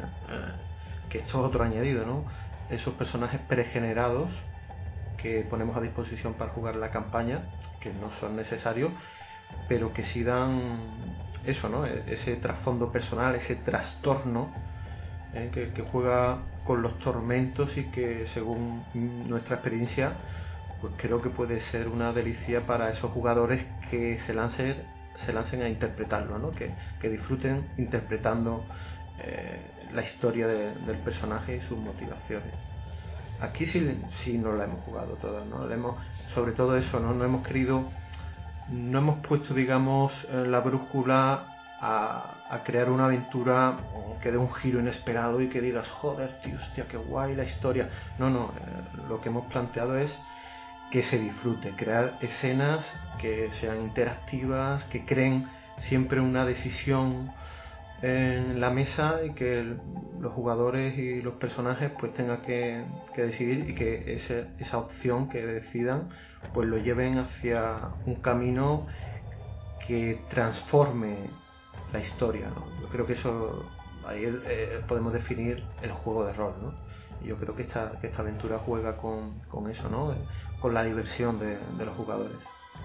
que 1.10 1.20
esto 1.20 1.40
es 1.40 1.46
otro 1.46 1.64
añadido, 1.64 2.06
¿no? 2.06 2.26
Esos 2.70 2.94
personajes 2.94 3.40
pregenerados 3.42 4.44
que 5.18 5.46
ponemos 5.50 5.76
a 5.76 5.82
disposición 5.82 6.36
para 6.36 6.52
jugar 6.52 6.76
la 6.76 6.92
campaña, 6.92 7.50
que 7.82 7.92
no 7.92 8.12
son 8.12 8.36
necesarios, 8.36 8.92
pero 9.68 9.94
que 9.94 10.04
sí 10.04 10.24
dan 10.24 10.62
eso, 11.46 11.70
¿no? 11.70 11.86
E-, 11.86 12.04
ese 12.08 12.36
trasfondo 12.36 12.92
personal, 12.92 13.36
ese 13.36 13.56
trastorno 13.56 14.52
¿eh? 15.34 15.50
que, 15.54 15.82
juega 15.82 16.40
con 16.64 16.82
los 16.82 17.00
tormentos 17.00 17.78
y 17.78 17.86
que 17.86 18.28
según 18.28 18.84
nuestra 19.28 19.56
experiencia, 19.56 20.14
pues 20.82 20.94
creo 20.98 21.22
que 21.22 21.30
puede 21.30 21.60
ser 21.60 21.88
una 21.88 22.14
delicia 22.14 22.66
para 22.66 22.90
esos 22.90 23.12
jugadores 23.12 23.66
que 23.90 24.20
se 24.20 24.34
lancen, 24.34 24.84
se 25.16 25.34
lancen 25.34 25.62
a 25.62 25.70
interpretarlo, 25.70 26.38
¿no? 26.38 26.52
que, 26.52 26.76
disfruten 27.10 27.68
interpretando 27.78 28.66
eh, 29.20 29.62
la 29.94 30.02
historia 30.02 30.48
del 30.48 30.98
personaje 31.00 31.56
y 31.56 31.62
sus 31.62 31.78
motivaciones. 31.78 32.54
Aquí 33.40 33.66
sí, 33.66 34.02
sí 34.10 34.38
no 34.38 34.54
la 34.54 34.66
hemos 34.66 34.84
jugado 34.84 35.16
toda, 35.16 35.46
¿no? 35.46 35.72
hemos, 35.72 35.96
sobre 36.26 36.54
todo 36.54 36.76
eso, 36.76 37.00
¿no? 37.00 37.14
No 37.14 37.24
hemos 37.24 37.48
querido 37.48 37.88
no 38.70 39.00
hemos 39.00 39.20
puesto, 39.20 39.54
digamos, 39.54 40.28
la 40.32 40.60
brújula 40.60 41.58
a, 41.80 42.62
crear 42.64 42.90
una 42.90 43.06
aventura 43.06 43.78
que 44.22 44.32
dé 44.32 44.38
un 44.38 44.52
giro 44.54 44.80
inesperado 44.80 45.42
y 45.42 45.50
que 45.50 45.62
digas, 45.62 45.90
joder, 45.90 46.40
tío, 46.42 46.56
hostia, 46.56 46.86
qué 46.88 46.98
guay 46.98 47.36
la 47.36 47.44
historia. 47.44 47.90
No, 48.18 48.30
no, 48.30 48.52
eh, 48.58 48.84
lo 49.08 49.22
que 49.22 49.30
hemos 49.30 49.46
planteado 49.46 49.98
es 49.98 50.20
que 50.92 51.04
se 51.04 51.20
disfrute, 51.20 51.76
crear 51.76 52.18
escenas 52.22 52.94
que 53.20 53.52
sean 53.52 53.82
interactivas, 53.82 54.86
que 54.86 55.06
creen 55.06 55.48
siempre 55.78 56.20
una 56.22 56.46
decisión 56.46 57.32
en 58.02 58.60
la 58.60 58.70
mesa 58.70 59.22
y 59.26 59.32
que 59.32 59.76
los 60.20 60.34
jugadores 60.34 60.98
y 60.98 61.22
los 61.22 61.34
personajes 61.34 61.92
pues 61.98 62.14
tengan 62.14 62.42
que, 62.42 62.84
decidir 63.16 63.70
y 63.70 63.76
que 63.76 64.14
esa 64.14 64.78
opción 64.78 65.30
que 65.30 65.46
decidan 65.46 66.10
pues 66.54 66.68
lo 66.68 66.78
lleven 66.78 67.18
hacia 67.18 67.92
un 68.06 68.16
camino 68.16 68.86
que 69.88 70.22
transforme 70.30 71.30
la 71.94 72.00
historia. 72.00 72.50
Yo 72.82 72.90
creo 72.90 73.06
que 73.06 73.14
eso 73.14 73.66
ahí 74.06 74.24
eh, 74.26 74.82
podemos 74.88 75.14
definir 75.14 75.64
el 75.82 75.92
juego 75.92 76.26
de 76.26 76.34
rol. 76.34 76.54
¿no? 76.62 76.74
yo 77.26 77.36
creo 77.38 77.56
que 77.56 77.64
esta, 77.64 77.94
esta 78.02 78.22
aventura 78.22 78.60
juega 78.60 78.98
con, 78.98 79.36
eso, 79.70 79.90
¿no? 79.90 80.14
con 80.60 80.74
la 80.74 80.84
diversión 80.84 81.40
de, 81.40 81.58
los 81.84 81.96
jugadores. 81.96 82.38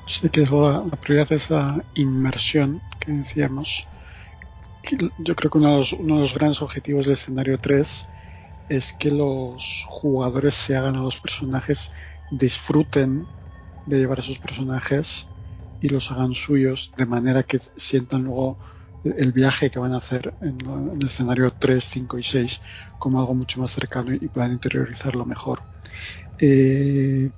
Sí, 0.07 0.29
que 0.31 0.45
la, 0.45 0.85
la 0.91 0.97
prioridad 0.97 1.33
es 1.33 1.51
la 1.51 1.85
inmersión 1.95 2.81
que 2.99 3.13
decíamos 3.13 3.87
yo 5.19 5.37
creo 5.37 5.51
que 5.51 5.59
uno 5.59 5.81
de, 5.81 6.21
los, 6.21 6.35
grandes 6.35 6.63
objetivos 6.63 7.07
del 7.07 7.15
escenario 7.15 7.59
3 7.59 8.07
es 8.69 8.93
que 8.93 9.11
los 9.11 9.85
jugadores 9.87 10.55
se 10.55 10.77
hagan 10.77 10.97
a 10.97 11.03
los 11.03 11.21
personajes, 11.21 11.91
disfruten 12.31 13.27
de 13.87 13.99
llevar 13.99 14.19
a 14.19 14.21
esos 14.21 14.39
personajes 14.39 15.27
y 15.81 15.89
los 15.89 16.11
hagan 16.11 16.35
suyos 16.35 16.93
de 16.97 17.07
manera 17.07 17.43
que 17.43 17.61
sientan 17.77 18.25
luego 18.25 18.59
el 19.05 19.33
viaje 19.33 19.71
que 19.71 19.81
van 19.81 19.93
a 19.93 19.99
hacer 19.99 20.33
en, 20.41 20.59
el 21.01 21.07
escenario 21.07 21.53
3, 21.53 21.85
5 21.85 22.19
y 22.19 22.23
6 22.23 22.63
como 22.99 23.19
algo 23.19 23.35
mucho 23.35 23.61
más 23.61 23.71
cercano 23.71 24.13
y 24.15 24.29
puedan 24.29 24.53
interiorizarlo 24.53 25.25
mejor. 25.25 25.63
Eh, 26.39 27.31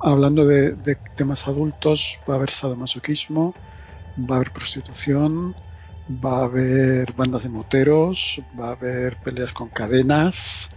hablando 0.00 0.44
de, 0.44 0.72
de, 0.72 0.96
temas 1.16 1.46
adultos, 1.48 2.18
va 2.28 2.34
a 2.34 2.36
haber 2.36 2.50
sadomasoquismo, 2.50 3.54
va 4.18 4.34
a 4.34 4.36
haber 4.36 4.52
prostitución, 4.52 5.54
va 6.08 6.40
a 6.40 6.44
haber 6.44 7.12
bandas 7.12 7.42
de 7.42 7.50
moteros, 7.50 8.42
va 8.58 8.68
a 8.68 8.72
haber 8.72 9.16
peleas 9.18 9.52
con 9.52 9.68
cadenas, 9.68 10.70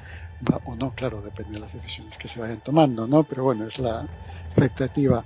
o 0.66 0.76
no, 0.76 0.92
claro, 0.92 1.22
depende 1.22 1.54
de 1.54 1.60
las 1.60 1.74
decisiones 1.74 2.18
que 2.18 2.28
se 2.28 2.40
vayan 2.40 2.62
tomando, 2.62 3.08
¿no? 3.08 3.24
Pero 3.24 3.44
bueno, 3.44 3.68
es 3.68 3.80
la 3.80 4.08
expectativa. 4.48 5.24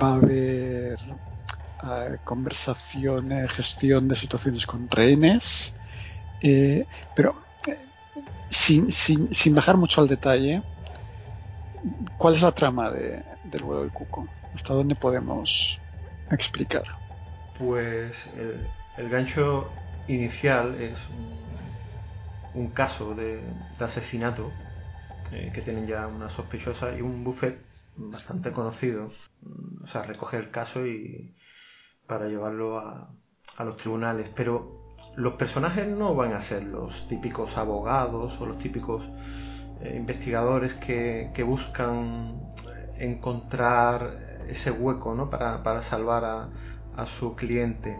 Va 0.00 0.08
a 0.08 0.14
haber 0.14 0.98
eh, 1.82 2.18
conversaciones, 2.24 3.52
gestión 3.52 4.08
de 4.08 4.16
situaciones 4.16 4.66
con 4.66 4.88
rehenes, 4.90 5.74
eh, 6.42 6.86
pero 7.14 7.36
eh, 7.66 7.78
sin, 8.50 8.90
sin, 8.90 9.32
sin, 9.34 9.54
bajar 9.54 9.76
mucho 9.76 10.00
al 10.00 10.08
detalle, 10.08 10.62
¿cuál 12.16 12.34
es 12.34 12.42
la 12.42 12.52
trama 12.52 12.90
de, 12.90 13.22
del 13.44 13.62
vuelo 13.62 13.82
del 13.82 13.92
cuco? 13.92 14.26
¿Hasta 14.54 14.72
dónde 14.72 14.94
podemos 14.94 15.78
explicar? 16.30 16.84
Pues 17.58 18.26
el, 18.38 18.66
el 18.96 19.08
gancho 19.08 19.68
inicial 20.08 20.74
es 20.80 20.98
un, 22.54 22.68
caso 22.68 23.14
de, 23.14 23.42
asesinato 23.80 24.50
eh, 25.32 25.50
que 25.54 25.60
tienen 25.60 25.86
ya 25.86 26.06
una 26.06 26.30
sospechosa 26.30 26.96
y 26.96 27.02
un 27.02 27.22
buffet 27.24 27.58
bastante 27.96 28.52
conocido. 28.52 29.12
O 29.82 29.86
sea, 29.86 30.02
recoge 30.02 30.38
el 30.38 30.50
caso 30.50 30.86
y 30.86 31.34
para 32.06 32.26
llevarlo 32.28 32.78
a, 32.78 33.10
los 33.64 33.76
tribunales. 33.76 34.30
Pero 34.34 34.94
los 35.16 35.34
personajes 35.34 35.86
no 35.88 36.14
van 36.14 36.32
a 36.32 36.40
ser 36.40 36.64
los 36.64 37.06
típicos 37.08 37.58
abogados 37.58 38.40
o 38.40 38.46
los 38.46 38.58
típicos 38.58 39.10
eh, 39.80 39.94
investigadores 39.96 40.74
que, 40.74 41.44
buscan 41.46 42.40
encontrar 42.98 44.44
ese 44.48 44.70
hueco 44.70 45.14
¿no? 45.14 45.28
para, 45.28 45.82
salvar 45.82 46.50
a 46.96 47.06
su 47.06 47.34
cliente. 47.34 47.98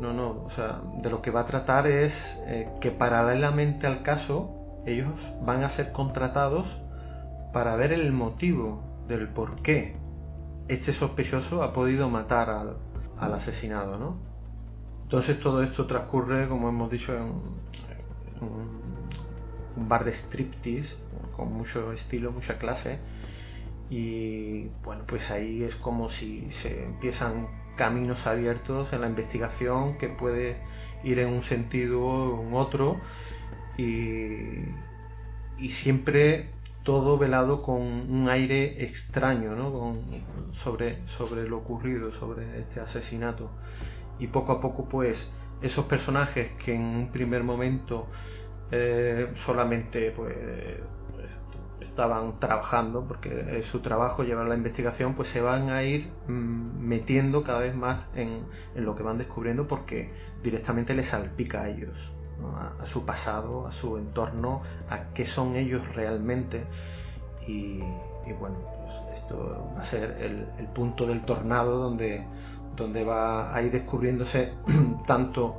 No, 0.00 0.12
no, 0.12 0.42
o 0.44 0.50
sea, 0.50 0.82
de 0.98 1.08
lo 1.10 1.22
que 1.22 1.30
va 1.30 1.40
a 1.40 1.46
tratar 1.46 1.86
es 1.86 2.38
eh, 2.46 2.68
que 2.80 2.90
paralelamente 2.90 3.86
al 3.86 4.02
caso 4.02 4.54
ellos 4.84 5.32
van 5.42 5.64
a 5.64 5.70
ser 5.70 5.90
contratados 5.92 6.78
para 7.52 7.76
ver 7.76 7.92
el 7.92 8.12
motivo 8.12 8.82
del 9.08 9.28
por 9.28 9.56
qué 9.62 9.96
este 10.68 10.92
sospechoso 10.92 11.62
ha 11.62 11.72
podido 11.72 12.10
matar 12.10 12.50
al, 12.50 12.76
asesinado, 13.32 13.98
¿no? 13.98 14.16
Entonces 15.02 15.40
todo 15.40 15.62
esto 15.62 15.86
transcurre, 15.86 16.48
como 16.48 16.68
hemos 16.68 16.90
dicho, 16.90 17.16
en, 17.16 17.32
un 19.76 19.88
bar 19.88 20.04
de 20.04 20.12
striptease 20.12 20.96
con 21.36 21.52
mucho 21.52 21.92
estilo, 21.92 22.32
mucha 22.32 22.58
clase 22.58 22.98
y 23.88 24.68
bueno, 24.82 25.04
pues 25.06 25.30
ahí 25.30 25.62
es 25.62 25.76
como 25.76 26.08
si 26.10 26.50
se 26.50 26.84
empiezan 26.84 27.46
caminos 27.76 28.26
abiertos 28.26 28.92
en 28.92 29.02
la 29.02 29.08
investigación 29.08 29.98
que 29.98 30.08
puede 30.08 30.56
ir 31.04 31.20
en 31.20 31.28
un 31.28 31.42
sentido 31.42 32.02
o 32.04 32.42
en 32.42 32.54
otro 32.54 33.00
y, 33.78 34.64
siempre 35.68 36.50
todo 36.82 37.18
velado 37.18 37.62
con 37.62 37.80
un 37.82 38.28
aire 38.28 38.84
extraño 38.84 39.56
¿no? 39.56 39.96
sobre, 40.52 41.06
sobre 41.06 41.48
lo 41.48 41.58
ocurrido, 41.58 42.12
sobre 42.12 42.60
este 42.60 42.80
asesinato. 42.80 43.50
Y 44.18 44.28
poco 44.28 44.52
a 44.52 44.60
poco 44.60 44.88
pues 44.88 45.28
esos 45.62 45.86
personajes 45.86 46.50
que 46.64 46.74
en 46.74 46.82
un 46.82 47.12
primer 47.12 47.42
momento 47.42 48.06
eh, 48.70 49.32
solamente 49.34 50.10
pues 50.10 50.34
estaban 51.88 52.38
trabajando, 52.38 53.06
porque 53.06 53.58
es 53.58 53.66
su 53.66 53.80
trabajo 53.80 54.22
llevar 54.22 54.46
la 54.46 54.54
investigación, 54.54 55.14
pues 55.14 55.28
se 55.28 55.40
van 55.40 55.70
a 55.70 55.82
ir 55.82 56.10
mm, 56.28 56.78
metiendo 56.80 57.42
cada 57.42 57.60
vez 57.60 57.74
más 57.74 58.00
en, 58.14 58.44
lo 58.74 58.94
que 58.94 59.02
van 59.02 59.18
descubriendo 59.18 59.66
porque 59.66 60.12
directamente 60.42 60.94
les 60.94 61.06
salpica 61.06 61.62
a 61.62 61.68
ellos, 61.68 62.12
a, 62.80 62.86
su 62.86 63.04
pasado, 63.04 63.66
a 63.66 63.72
su 63.72 63.96
entorno, 63.96 64.62
a 64.90 65.12
qué 65.14 65.26
son 65.26 65.56
ellos 65.56 65.94
realmente. 65.94 66.66
y, 67.46 67.80
bueno, 68.40 68.56
pues 68.84 69.18
esto 69.18 69.70
va 69.74 69.80
a 69.80 69.84
ser 69.84 70.10
el, 70.20 70.66
punto 70.74 71.06
del 71.06 71.24
tornado 71.24 71.78
donde, 71.78 72.26
donde 72.76 73.04
va 73.04 73.54
a 73.54 73.62
ir 73.62 73.72
descubriéndose 73.72 74.52
tanto 75.06 75.56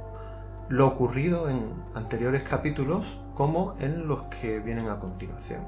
lo 0.69 0.88
ocurrido 0.88 1.50
en 1.50 1.72
anteriores 1.96 2.43
capítulos 2.43 3.19
como 3.36 3.75
en 3.79 4.07
los 4.07 4.24
que 4.24 4.60
vienen 4.60 4.89
a 4.89 5.00
continuación. 5.00 5.62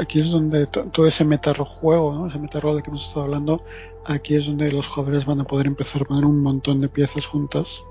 Aquí 0.00 0.20
es 0.20 0.30
donde 0.30 0.66
todo 0.66 1.06
ese 1.06 1.24
juego, 1.64 2.14
¿no? 2.14 2.26
ese 2.26 2.38
metarrol 2.38 2.74
del 2.74 2.82
que 2.82 2.90
hemos 2.90 3.06
estado 3.06 3.24
hablando, 3.24 3.62
aquí 4.04 4.34
es 4.34 4.46
donde 4.46 4.72
los 4.72 4.88
jugadores 4.88 5.24
van 5.24 5.40
a 5.40 5.44
poder 5.44 5.66
empezar 5.66 6.02
a 6.02 6.04
poner 6.06 6.24
un 6.24 6.42
montón 6.42 6.80
de 6.80 6.88
piezas 6.88 7.26
juntas 7.26 7.84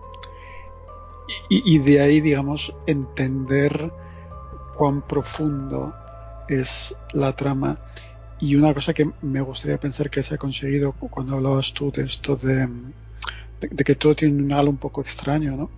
y, 1.49 1.79
de 1.79 2.01
ahí, 2.01 2.21
digamos, 2.21 2.75
entender 2.87 3.91
cuán 4.75 5.01
profundo 5.01 5.93
es 6.47 6.95
la 7.13 7.33
trama. 7.33 7.79
Y 8.39 8.55
una 8.55 8.73
cosa 8.73 8.93
que 8.93 9.09
me 9.21 9.41
gustaría 9.41 9.79
pensar 9.79 10.09
que 10.09 10.23
se 10.23 10.35
ha 10.35 10.37
conseguido 10.37 10.93
cuando 10.93 11.35
hablabas 11.35 11.73
tú 11.73 11.91
de 11.91 12.03
esto 12.03 12.35
de, 12.35 12.67
de, 13.59 13.83
que 13.83 13.95
todo 13.95 14.15
tiene 14.15 14.41
un 14.41 14.51
halo 14.53 14.69
un 14.69 14.77
poco 14.77 15.01
extraño, 15.01 15.55
¿no? 15.55 15.69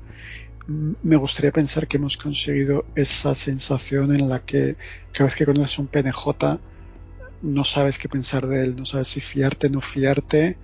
Me 1.03 1.15
gustaría 1.15 1.51
pensar 1.51 1.87
que 1.87 1.97
hemos 1.97 2.17
conseguido 2.17 2.85
esa 2.95 3.35
sensación 3.35 4.15
en 4.15 4.29
la 4.29 4.39
que 4.39 4.77
cada 5.11 5.25
vez 5.25 5.35
que 5.35 5.45
conoces 5.45 5.79
un 5.79 5.87
PNJ 5.87 6.59
no 7.41 7.63
sabes 7.63 7.97
qué 7.97 8.07
pensar 8.07 8.47
de 8.47 8.63
él, 8.63 8.75
no 8.75 8.85
sabes 8.85 9.07
si 9.07 9.19
fiarte, 9.19 9.69
no 9.69 9.81
fiarte, 9.81 10.57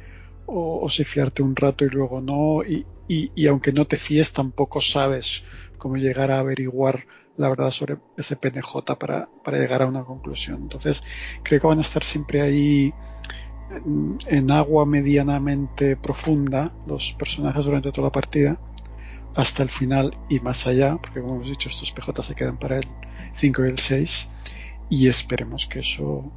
o, 0.46 0.88
si 0.90 1.04
fiarte 1.04 1.44
un 1.44 1.56
rato 1.56 1.84
y 1.84 1.90
luego 1.90 2.22
no, 2.22 2.64
y, 2.64 2.86
y, 3.08 3.48
aunque 3.48 3.74
no 3.74 3.86
te 3.86 3.98
fíes 3.98 4.32
tampoco 4.32 4.80
sabes 4.80 5.44
cómo 5.78 5.98
llegar 5.98 6.32
a 6.32 6.40
averiguar 6.40 7.06
la 7.36 7.50
verdad 7.50 7.72
sobre 7.72 7.98
ese 8.16 8.36
PNJ 8.36 8.96
para, 9.00 9.30
para 9.44 9.58
llegar 9.58 9.82
a 9.82 9.88
una 9.88 10.04
conclusión. 10.04 10.62
Entonces, 10.64 11.04
creo 11.44 11.62
que 11.62 11.68
van 11.68 11.80
a 11.80 11.82
estar 11.82 12.04
siempre 12.04 12.42
ahí 12.42 12.94
en, 14.28 14.52
agua 14.52 14.86
medianamente 14.86 15.98
profunda 15.98 16.74
los 16.86 17.14
personajes 17.14 17.66
durante 17.66 17.92
toda 17.92 18.08
la 18.08 18.12
partida 18.12 18.60
hasta 19.38 19.64
el 19.64 19.70
final 19.70 20.18
y 20.28 20.42
más 20.42 20.68
allá, 20.68 20.98
porque 20.98 21.22
como 21.22 21.36
hemos 21.36 21.48
dicho, 21.48 21.70
estos 21.70 21.92
PJ 21.92 22.24
se 22.24 22.36
quedan 22.36 22.58
para 22.58 22.80
el 22.80 22.88
5 23.36 23.66
y 23.66 23.70
el 23.70 23.80
6 23.80 24.30
y 24.90 25.08
esperemos 25.08 25.68
que 25.68 25.80
eso 25.80 26.30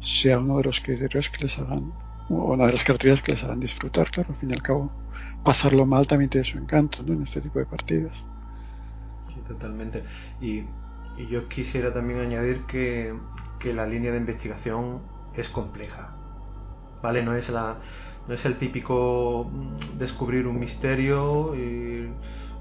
sea 0.00 0.40
uno 0.40 0.58
de 0.58 0.64
los 0.64 0.80
criterios 0.80 1.28
que 1.30 1.44
les 1.44 1.58
hagan, 1.58 1.92
o 2.28 2.54
una 2.54 2.66
de 2.66 2.72
las 2.72 2.82
características 2.82 3.24
que 3.24 3.32
les 3.32 3.44
hagan 3.44 3.60
disfrutar, 3.60 4.10
claro, 4.10 4.30
al 4.32 4.40
fin 4.40 4.50
y 4.50 4.54
al 4.54 4.62
cabo, 4.62 4.90
pasarlo 5.44 5.86
mal 5.86 6.06
también 6.06 6.30
tiene 6.30 6.44
su 6.44 6.58
encanto 6.58 7.04
¿no? 7.04 7.12
en 7.12 7.22
este 7.22 7.40
tipo 7.40 7.58
de 7.60 7.66
partidas 7.66 8.24
totalmente. 9.46 10.02
Y, 10.40 10.64
yo 11.30 11.48
quisiera 11.48 11.94
también 11.94 12.20
añadir 12.20 12.64
que, 12.66 13.14
la 13.74 13.86
línea 13.86 14.12
de 14.12 14.18
investigación 14.18 15.00
es 15.34 15.48
compleja. 15.48 16.14
¿Vale? 17.02 17.22
No 17.22 17.34
es 17.34 17.50
la 17.50 17.78
no 18.28 18.34
es 18.34 18.44
el 18.44 18.56
típico 18.56 19.50
mm, 19.52 19.98
descubrir 19.98 20.46
un 20.46 20.58
misterio 20.58 21.54
ir 21.54 22.10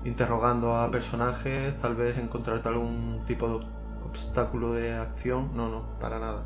interrogando 0.05 0.77
a 0.77 0.89
personajes, 0.89 1.77
tal 1.77 1.95
vez 1.95 2.17
encontrarte 2.17 2.69
algún 2.69 3.24
tipo 3.25 3.50
de 3.50 3.65
obstáculo 4.05 4.74
de 4.74 4.93
acción. 4.93 5.51
No, 5.55 5.69
no, 5.69 6.00
para 6.00 6.19
nada. 6.19 6.43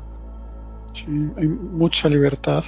Sí, 0.92 1.04
hay 1.36 1.46
mucha 1.46 2.08
libertad, 2.08 2.64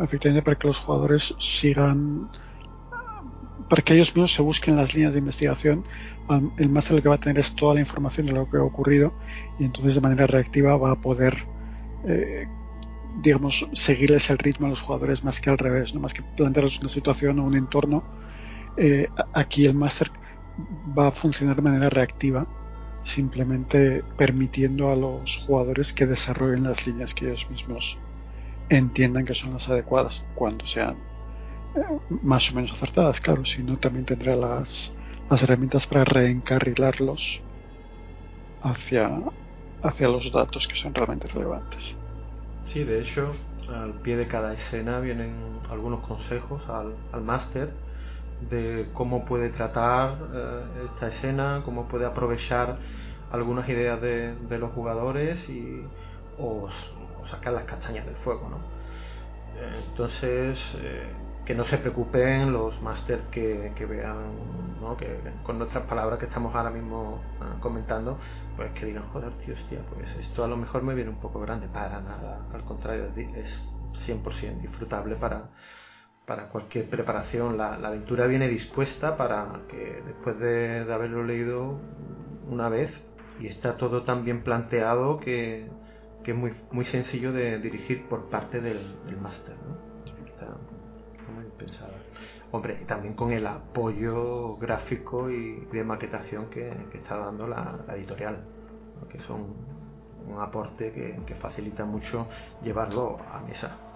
efectivamente, 0.00 0.44
para 0.44 0.58
que 0.58 0.66
los 0.66 0.78
jugadores 0.78 1.34
sigan 1.38 2.28
para 3.68 3.82
que 3.82 3.94
ellos 3.94 4.14
mismos 4.14 4.32
se 4.32 4.42
busquen 4.42 4.76
las 4.76 4.94
líneas 4.94 5.12
de 5.12 5.18
investigación, 5.18 5.84
el 6.56 6.70
máster 6.70 6.96
lo 6.96 7.02
que 7.02 7.08
va 7.08 7.16
a 7.16 7.20
tener 7.20 7.38
es 7.38 7.54
toda 7.54 7.74
la 7.74 7.80
información 7.80 8.26
de 8.26 8.32
lo 8.32 8.48
que 8.48 8.56
ha 8.56 8.62
ocurrido 8.62 9.12
y 9.58 9.64
entonces 9.64 9.94
de 9.94 10.00
manera 10.00 10.26
reactiva 10.26 10.76
va 10.76 10.92
a 10.92 11.00
poder, 11.00 11.46
eh, 12.06 12.46
digamos, 13.22 13.68
seguirles 13.72 14.30
el 14.30 14.38
ritmo 14.38 14.66
a 14.66 14.70
los 14.70 14.80
jugadores 14.80 15.22
más 15.22 15.40
que 15.40 15.50
al 15.50 15.58
revés, 15.58 15.94
no 15.94 16.00
más 16.00 16.14
que 16.14 16.22
plantearles 16.36 16.80
una 16.80 16.88
situación 16.88 17.38
o 17.40 17.44
un 17.44 17.56
entorno. 17.56 18.04
Eh, 18.78 19.08
aquí 19.34 19.66
el 19.66 19.74
máster 19.74 20.10
va 20.96 21.08
a 21.08 21.10
funcionar 21.12 21.56
de 21.56 21.62
manera 21.62 21.90
reactiva, 21.90 22.46
simplemente 23.02 24.04
permitiendo 24.16 24.90
a 24.90 24.96
los 24.96 25.42
jugadores 25.44 25.92
que 25.92 26.06
desarrollen 26.06 26.64
las 26.64 26.86
líneas 26.86 27.14
que 27.14 27.26
ellos 27.26 27.50
mismos 27.50 27.98
entiendan 28.68 29.24
que 29.24 29.34
son 29.34 29.52
las 29.52 29.68
adecuadas 29.68 30.24
cuando 30.34 30.66
sean 30.66 30.96
más 32.22 32.50
o 32.50 32.54
menos 32.54 32.72
acertadas, 32.72 33.20
claro, 33.20 33.44
si 33.44 33.62
no 33.62 33.76
también 33.78 34.04
tendrá 34.04 34.34
las, 34.34 34.94
las 35.28 35.42
herramientas 35.42 35.86
para 35.86 36.04
reencarrilarlos 36.04 37.42
hacia, 38.60 39.10
hacia 39.82 40.08
los 40.08 40.32
datos 40.32 40.66
que 40.66 40.76
son 40.76 40.94
realmente 40.94 41.28
relevantes. 41.28 41.96
Sí, 42.64 42.84
de 42.84 43.00
hecho, 43.00 43.34
al 43.68 44.00
pie 44.02 44.16
de 44.16 44.26
cada 44.26 44.52
escena 44.52 45.00
vienen 45.00 45.60
algunos 45.70 46.06
consejos 46.06 46.68
al, 46.68 46.94
al 47.12 47.22
máster 47.22 47.87
de 48.40 48.88
cómo 48.94 49.24
puede 49.24 49.50
tratar 49.50 50.18
eh, 50.32 50.62
esta 50.84 51.08
escena, 51.08 51.62
cómo 51.64 51.88
puede 51.88 52.06
aprovechar 52.06 52.78
algunas 53.30 53.68
ideas 53.68 54.00
de, 54.00 54.34
de 54.34 54.58
los 54.58 54.72
jugadores 54.72 55.48
y 55.48 55.84
o, 56.38 56.68
sacar 57.24 57.52
las 57.52 57.64
castañas 57.64 58.06
del 58.06 58.14
fuego, 58.14 58.48
¿no? 58.48 58.56
Eh, 59.60 59.84
entonces, 59.88 60.76
eh, 60.80 61.02
que 61.44 61.54
no 61.54 61.64
se 61.64 61.78
preocupen 61.78 62.52
los 62.52 62.82
máster 62.82 63.22
que, 63.30 63.72
vean, 63.88 64.18
¿no? 64.80 64.96
que 64.96 65.18
con 65.42 65.58
nuestras 65.58 65.84
palabras 65.84 66.18
que 66.18 66.26
estamos 66.26 66.54
ahora 66.54 66.70
mismo 66.70 67.20
ah, 67.40 67.56
comentando, 67.60 68.18
pues 68.54 68.70
que 68.72 68.86
digan, 68.86 69.04
joder, 69.08 69.32
tío, 69.38 69.54
hostia, 69.54 69.80
pues 69.94 70.14
esto 70.16 70.44
a 70.44 70.48
lo 70.48 70.58
mejor 70.58 70.82
me 70.82 70.94
viene 70.94 71.10
un 71.10 71.16
poco 71.16 71.40
grande. 71.40 71.66
Para 71.68 72.00
nada, 72.00 72.46
al 72.52 72.64
contrario, 72.64 73.06
es 73.34 73.72
100% 73.94 74.60
disfrutable 74.60 75.16
para, 75.16 75.48
para 76.28 76.50
cualquier 76.50 76.88
preparación. 76.90 77.56
La, 77.56 77.74
aventura 77.74 78.26
viene 78.26 78.48
dispuesta 78.48 79.16
para 79.16 79.62
que 79.66 80.02
después 80.04 80.38
de, 80.38 80.86
haberlo 80.92 81.24
leído 81.24 81.78
una 82.48 82.68
vez 82.68 83.02
y 83.40 83.46
está 83.46 83.78
todo 83.78 84.02
tan 84.02 84.24
bien 84.24 84.42
planteado 84.42 85.18
que, 85.18 85.66
es 86.24 86.34
muy, 86.34 86.52
muy 86.72 86.84
sencillo 86.84 87.32
de 87.32 87.58
dirigir 87.58 88.06
por 88.06 88.28
parte 88.28 88.60
del, 88.60 88.78
máster. 89.22 89.56
¿no? 89.66 89.88
pensada. 91.56 91.94
Hombre, 92.52 92.78
y 92.80 92.84
también 92.84 93.14
con 93.14 93.32
el 93.32 93.46
apoyo 93.46 94.56
gráfico 94.58 95.30
y 95.30 95.66
de 95.72 95.82
maquetación 95.82 96.50
que, 96.50 96.70
está 96.92 97.16
dando 97.16 97.48
la, 97.48 97.74
editorial, 97.96 98.44
que 99.08 99.20
son 99.22 99.54
un 100.26 100.40
aporte 100.40 100.92
que, 100.92 101.34
facilita 101.34 101.86
mucho 101.86 102.28
llevarlo 102.62 103.18
a 103.32 103.40
mesa. 103.40 103.87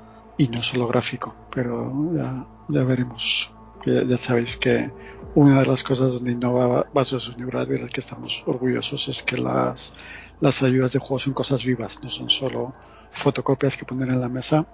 Y 0.42 0.48
no 0.48 0.60
solo 0.60 0.88
gráfico, 0.88 1.32
pero 1.54 1.92
ya, 2.16 2.44
ya 2.68 2.82
veremos. 2.82 3.54
Ya, 3.86 4.02
ya, 4.02 4.16
sabéis 4.16 4.56
que 4.56 4.90
una 5.36 5.60
de 5.60 5.66
las 5.66 5.84
cosas 5.84 6.14
donde 6.14 6.32
innova 6.32 6.84
Vasos 6.92 7.28
Unibrad 7.28 7.68
y 7.68 7.74
de 7.74 7.78
las 7.78 7.90
que 7.90 8.00
estamos 8.00 8.42
orgullosos 8.44 9.06
es 9.06 9.22
que 9.22 9.36
las, 9.36 9.94
las 10.40 10.60
ayudas 10.64 10.94
de 10.94 10.98
juego 10.98 11.20
son 11.20 11.32
cosas 11.32 11.64
vivas, 11.64 12.02
no 12.02 12.10
son 12.10 12.28
solo 12.28 12.72
fotocopias 13.12 13.76
que 13.76 13.84
poner 13.84 14.08
en 14.08 14.20
la 14.20 14.28
mesa, 14.28 14.66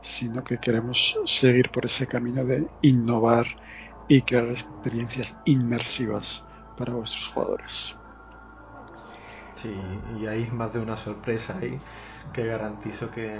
sino 0.00 0.42
que 0.42 0.58
queremos 0.58 1.16
seguir 1.26 1.70
por 1.70 1.84
ese 1.84 2.08
camino 2.08 2.44
de 2.44 2.66
innovar 2.82 3.46
y 4.08 4.22
crear 4.22 4.48
experiencias 4.48 5.36
inmersivas 5.44 6.42
para 6.76 6.94
vuestros 6.94 7.28
jugadores. 7.28 7.94
Sí, 9.54 9.72
y 10.20 10.26
hay 10.26 10.50
más 10.50 10.72
de 10.72 10.80
una 10.80 10.96
sorpresa 10.96 11.56
ahí 11.56 11.78
que 12.32 12.46
garantizo 12.46 13.12
que, 13.12 13.38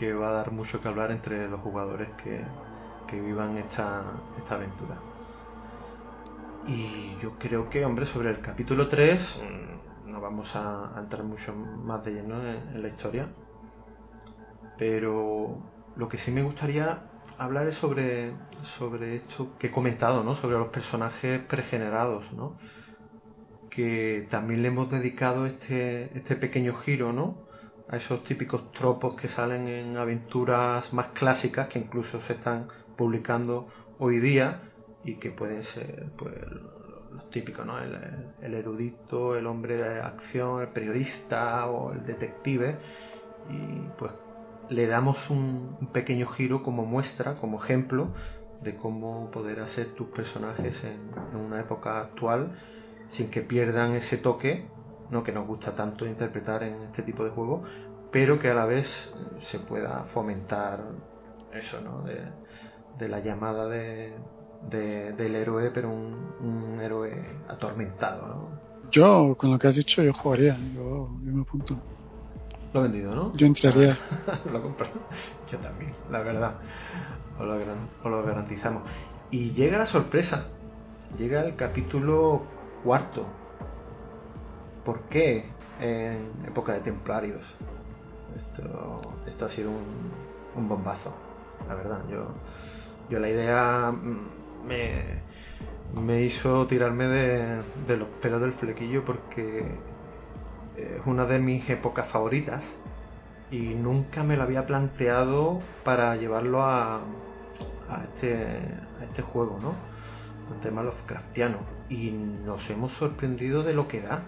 que 0.00 0.14
va 0.14 0.30
a 0.30 0.32
dar 0.32 0.50
mucho 0.50 0.80
que 0.80 0.88
hablar 0.88 1.10
entre 1.10 1.46
los 1.46 1.60
jugadores 1.60 2.08
que, 2.16 2.42
que 3.06 3.20
vivan 3.20 3.58
esta, 3.58 4.02
esta 4.38 4.54
aventura. 4.54 4.96
Y 6.66 7.18
yo 7.20 7.38
creo 7.38 7.68
que, 7.68 7.84
hombre, 7.84 8.06
sobre 8.06 8.30
el 8.30 8.40
capítulo 8.40 8.88
3 8.88 9.40
mm, 9.42 10.10
no 10.10 10.22
vamos 10.22 10.56
a, 10.56 10.94
entrar 10.96 11.22
mucho 11.24 11.54
más 11.54 12.02
de 12.02 12.14
lleno 12.14 12.42
en 12.42 12.80
la 12.80 12.88
historia, 12.88 13.28
pero 14.78 15.58
lo 15.96 16.08
que 16.08 16.16
sí 16.16 16.30
me 16.30 16.42
gustaría 16.42 17.02
hablar 17.36 17.66
es 17.66 17.74
sobre, 17.74 18.32
sobre 18.62 19.16
esto 19.16 19.50
que 19.58 19.66
he 19.66 19.70
comentado, 19.70 20.24
¿no? 20.24 20.34
Sobre 20.34 20.56
los 20.56 20.68
personajes 20.68 21.42
pregenerados, 21.42 22.32
¿no? 22.32 22.56
Que 23.68 24.26
también 24.30 24.62
le 24.62 24.68
hemos 24.68 24.90
dedicado 24.90 25.44
este, 25.44 26.16
este 26.16 26.36
pequeño 26.36 26.74
giro, 26.74 27.12
¿no? 27.12 27.49
A 27.90 27.96
esos 27.96 28.22
típicos 28.22 28.72
tropos 28.72 29.14
que 29.14 29.28
salen 29.28 29.66
en 29.66 29.96
aventuras 29.96 30.92
más 30.92 31.08
clásicas 31.08 31.66
que 31.68 31.78
incluso 31.78 32.20
se 32.20 32.34
están 32.34 32.68
publicando 32.96 33.66
hoy 33.98 34.20
día 34.20 34.62
y 35.04 35.14
que 35.14 35.30
pueden 35.30 35.64
ser, 35.64 36.10
pues, 36.16 36.34
los 37.12 37.30
típicos, 37.30 37.66
¿no? 37.66 37.78
El, 37.78 37.98
el 38.42 38.54
erudito, 38.54 39.36
el 39.36 39.46
hombre 39.46 39.76
de 39.76 40.00
acción, 40.00 40.62
el 40.62 40.68
periodista 40.68 41.66
o 41.66 41.92
el 41.92 42.02
detective. 42.04 42.78
Y 43.48 43.80
pues 43.98 44.12
le 44.70 44.86
damos 44.86 45.30
un, 45.30 45.76
pequeño 45.92 46.26
giro 46.26 46.62
como 46.62 46.86
muestra, 46.86 47.34
como 47.36 47.62
ejemplo 47.62 48.08
de 48.62 48.76
cómo 48.76 49.30
poder 49.30 49.60
hacer 49.60 49.94
tus 49.94 50.08
personajes 50.08 50.84
en, 50.84 51.00
una 51.36 51.60
época 51.60 52.00
actual 52.00 52.52
sin 53.08 53.30
que 53.30 53.42
pierdan 53.42 53.94
ese 53.94 54.16
toque 54.16 54.64
¿no? 55.10 55.22
que 55.22 55.32
nos 55.32 55.46
gusta 55.46 55.74
tanto 55.74 56.06
interpretar 56.06 56.62
en 56.62 56.82
este 56.82 57.02
tipo 57.02 57.24
de 57.24 57.30
juegos, 57.30 57.68
pero 58.10 58.38
que 58.38 58.50
a 58.50 58.54
la 58.54 58.66
vez 58.66 59.12
se 59.38 59.58
pueda 59.58 60.04
fomentar 60.04 60.80
eso, 61.52 61.80
¿no? 61.80 62.02
De, 62.02 63.08
la 63.08 63.20
llamada 63.20 63.66
de, 63.66 64.14
del 64.70 65.34
héroe, 65.34 65.70
pero 65.70 65.90
un, 65.90 66.78
héroe 66.80 67.24
atormentado, 67.48 68.28
¿no? 68.28 68.60
Yo, 68.90 69.36
con 69.38 69.52
lo 69.52 69.58
que 69.58 69.68
has 69.68 69.76
dicho, 69.76 70.02
yo 70.02 70.12
jugaría, 70.12 70.56
yo, 70.74 71.08
me 71.22 71.42
apunto. 71.42 71.80
Lo 72.72 72.80
he 72.80 72.82
vendido, 72.84 73.14
¿no? 73.14 73.34
Yo 73.36 73.46
entraría. 73.46 73.96
lo 74.52 74.62
compro. 74.62 74.88
Yo 75.50 75.58
también, 75.58 75.92
la 76.10 76.20
verdad. 76.20 76.56
Os 77.38 77.46
lo, 77.46 77.54
os 77.54 78.10
lo 78.10 78.22
garantizamos. 78.22 78.82
Y 79.30 79.52
llega 79.52 79.78
la 79.78 79.86
sorpresa. 79.86 80.46
Llega 81.16 81.44
el 81.44 81.56
capítulo 81.56 82.42
cuarto. 82.84 83.26
¿Por 84.84 85.02
qué 85.02 85.44
en 85.80 86.30
época 86.46 86.72
de 86.74 86.80
templarios? 86.80 87.56
Esto, 88.36 89.00
esto 89.26 89.46
ha 89.46 89.48
sido 89.48 89.70
un, 89.70 90.68
bombazo, 90.68 91.14
la 91.68 91.74
verdad. 91.74 92.06
Yo, 92.08 92.28
yo 93.08 93.18
la 93.18 93.28
idea 93.28 93.92
mm, 93.92 94.66
me, 94.66 95.22
me 95.94 96.22
hizo 96.22 96.66
tirarme 96.66 97.06
de, 97.06 97.62
de 97.86 97.96
los 97.96 98.08
pelos 98.20 98.40
del 98.40 98.52
flequillo 98.52 99.04
porque 99.04 99.78
es 100.76 101.06
una 101.06 101.26
de 101.26 101.38
mis 101.38 101.68
épocas 101.68 102.08
favoritas 102.08 102.78
y 103.50 103.74
nunca 103.74 104.22
me 104.22 104.36
lo 104.36 104.44
había 104.44 104.66
planteado 104.66 105.60
para 105.84 106.16
llevarlo 106.16 106.64
a, 106.64 107.00
a, 107.88 108.04
este, 108.04 108.74
a 109.00 109.04
este 109.04 109.22
juego, 109.22 109.58
¿no? 109.60 109.74
El 110.54 110.60
tema 110.60 110.82
Lovecraftiano. 110.82 111.58
Y 111.88 112.10
nos 112.10 112.70
hemos 112.70 112.92
sorprendido 112.92 113.62
de 113.62 113.74
lo 113.74 113.88
que 113.88 114.00
da. 114.00 114.22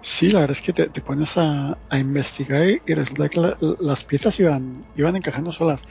Sí, 0.00 0.30
la 0.30 0.40
verdad 0.40 0.56
es 0.56 0.62
que 0.62 0.72
te, 0.72 1.00
pones 1.02 1.36
a, 1.36 1.78
investigar 1.92 2.64
y 2.66 2.94
resulta 2.94 3.28
que 3.28 3.54
las 3.80 4.04
piezas 4.04 4.38
iban, 4.40 4.86
iban 4.94 5.16
encajando 5.16 5.52
solas. 5.52 5.82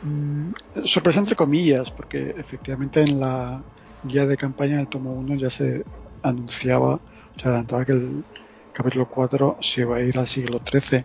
Mm, 0.00 0.50
sorpresa 0.84 1.20
entre 1.20 1.36
comillas, 1.36 1.90
porque 1.90 2.34
efectivamente 2.36 3.00
en 3.00 3.20
la 3.20 3.64
guía 4.02 4.26
de 4.26 4.36
campaña 4.36 4.76
del 4.76 4.88
tomo 4.88 5.14
1 5.14 5.36
ya 5.36 5.50
se 5.50 5.84
anunciaba, 6.22 7.00
se 7.36 7.48
adelantaba 7.48 7.84
que 7.84 7.92
el 7.92 8.24
capítulo 8.72 9.08
4 9.08 9.58
se 9.60 9.82
iba 9.82 9.96
a 9.96 10.02
ir 10.02 10.18
al 10.18 10.26
siglo 10.26 10.60
XIII. 10.64 11.04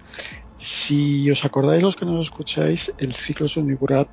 Si 0.55 1.29
os 1.31 1.43
acordáis 1.45 1.81
los 1.81 1.95
que 1.95 2.05
nos 2.05 2.25
escucháis, 2.25 2.93
el 2.97 3.13
ciclo 3.13 3.47
Sunigurat 3.47 4.09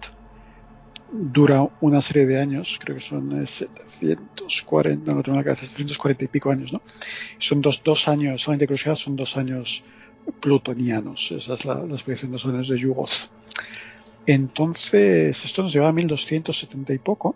dura 1.11 1.69
una 1.81 2.01
serie 2.01 2.27
de 2.27 2.41
años, 2.41 2.79
creo 2.83 2.97
que 2.97 3.03
son 3.03 3.47
740, 3.47 5.15
no 5.15 5.23
tengo 5.23 5.39
la 5.39 5.45
cabeza, 5.45 5.67
740 5.67 6.25
y 6.25 6.29
pico 6.29 6.51
años, 6.51 6.73
¿no? 6.73 6.83
Son 7.39 7.61
dos, 7.61 7.83
dos 7.83 8.09
años, 8.09 8.43
solamente 8.43 8.67
curiosidad, 8.67 8.95
son 8.95 9.17
dos 9.17 9.37
años 9.37 9.85
plutonianos, 10.41 11.33
esa 11.33 11.55
es 11.55 11.65
la, 11.65 11.85
expedición 11.85 12.31
de 12.31 12.35
dos 12.35 12.47
años 12.47 12.69
de 12.69 12.79
Yugoth. 12.79 13.31
Entonces, 14.27 15.45
esto 15.45 15.63
nos 15.63 15.73
lleva 15.73 15.89
a 15.89 15.93
1270 15.93 16.93
y 16.93 16.99
poco, 16.99 17.35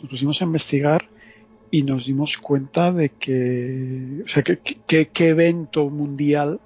nos 0.00 0.10
pusimos 0.10 0.40
a 0.40 0.44
investigar 0.44 1.08
y 1.70 1.82
nos 1.82 2.06
dimos 2.06 2.38
cuenta 2.38 2.92
de 2.92 3.10
que, 3.10 4.22
o 4.24 4.28
sea, 4.28 4.42
qué 4.42 5.28
evento 5.28 5.90
mundial 5.90 6.60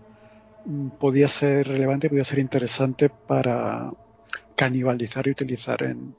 mm, 0.64 0.88
podía 1.00 1.26
ser 1.26 1.66
relevante, 1.66 2.08
podía 2.08 2.24
ser 2.24 2.38
interesante 2.38 3.08
para 3.08 3.90
canibalizar 4.54 5.26
y 5.26 5.30
utilizar 5.30 5.82
en, 5.82 6.14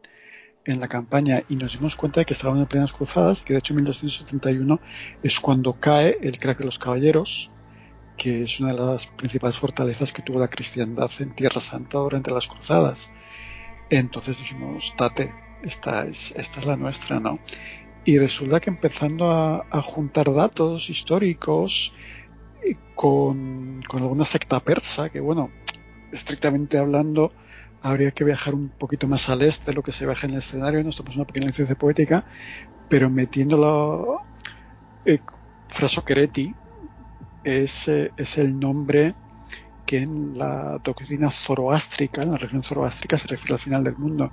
en 0.68 0.80
la 0.80 0.88
campaña 0.88 1.44
y 1.50 1.56
nos 1.56 1.74
dimos 1.74 1.96
cuenta 1.96 2.20
de 2.20 2.26
que 2.26 2.34
estaban 2.34 2.60
en 2.60 2.68
plenas 2.68 2.92
cruzadas, 2.94 3.42
que 3.42 3.54
de 3.54 3.60
hecho 3.60 3.74
en 3.74 3.78
1271 3.78 4.80
es 5.24 5.40
cuando 5.40 5.74
cae 5.74 6.18
el 6.22 6.38
crack 6.38 6.60
de 6.60 6.66
los 6.66 6.78
caballeros, 6.78 7.50
que 8.18 8.44
es 8.44 8.60
una 8.60 8.74
de 8.74 8.80
las 8.80 9.08
principales 9.08 9.58
fortalezas 9.58 10.12
que 10.12 10.22
tuvo 10.22 10.40
la 10.40 10.50
cristiandad 10.50 11.10
en 11.20 11.34
Tierra 11.34 11.62
Santa 11.62 12.00
durante 12.00 12.32
las 12.32 12.48
cruzadas. 12.48 13.12
Entonces 13.90 14.40
dijimos, 14.40 14.94
tate, 14.98 15.34
esta 15.64 16.06
es, 16.06 16.34
esta 16.36 16.60
es 16.60 16.66
la 16.66 16.76
nuestra, 16.76 17.20
¿no? 17.20 17.40
Y 18.04 18.18
resulta 18.18 18.60
que 18.60 18.70
empezando 18.70 19.32
a, 19.32 19.82
juntar 19.82 20.34
datos 20.34 20.90
históricos 20.90 21.94
eh, 22.64 22.76
con, 22.96 23.82
con 23.88 24.02
alguna 24.02 24.26
secta 24.26 24.60
persa, 24.60 25.10
que 25.10 25.20
bueno, 25.20 25.52
estrictamente 26.12 26.78
hablando, 26.78 27.32
habría 27.90 28.12
que 28.12 28.24
viajar 28.24 28.54
un 28.54 28.70
poquito 28.70 29.08
más 29.08 29.30
al 29.30 29.42
este 29.42 29.74
lo 29.74 29.84
que 29.84 29.92
se 29.92 30.06
viaja 30.06 30.28
en 30.28 30.34
el 30.34 30.40
escenario. 30.40 30.84
Nos 30.84 30.96
tomamos 30.96 31.16
una 31.16 31.26
pequeña 31.26 31.48
licencia 31.48 31.76
poética, 31.76 32.26
pero 32.90 33.10
metiéndolo. 33.10 34.22
Eh, 35.06 35.20
Frasoquereti 35.70 36.54
es, 37.44 37.88
eh, 37.88 38.12
es 38.18 38.38
el 38.38 38.60
nombre 38.60 39.16
que 39.86 40.00
en 40.00 40.38
la 40.38 40.80
doctrina 40.84 41.32
zoroástrica, 41.32 42.24
en 42.24 42.32
la 42.32 42.38
religión 42.38 42.64
zoroástrica, 42.64 43.18
se 43.18 43.28
refiere 43.28 43.54
al 43.54 43.60
final 43.60 43.84
del 43.84 43.98
mundo. 43.98 44.32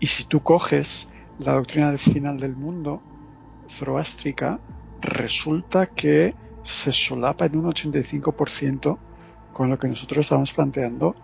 Y 0.00 0.06
si 0.06 0.24
tú 0.24 0.42
coges 0.42 1.08
la 1.38 1.52
doctrina 1.52 1.88
del 1.88 1.98
final 1.98 2.38
del 2.38 2.54
mundo 2.54 3.02
zoroástrica, 3.68 4.60
resulta 5.00 5.86
que 5.86 6.34
se 6.62 6.92
solapa 6.92 7.46
en 7.46 7.56
un 7.56 7.72
85% 7.72 8.98
con 9.52 9.70
lo 9.70 9.78
que 9.78 9.88
nosotros 9.88 10.18
estamos 10.18 10.52
planteando 10.52 11.16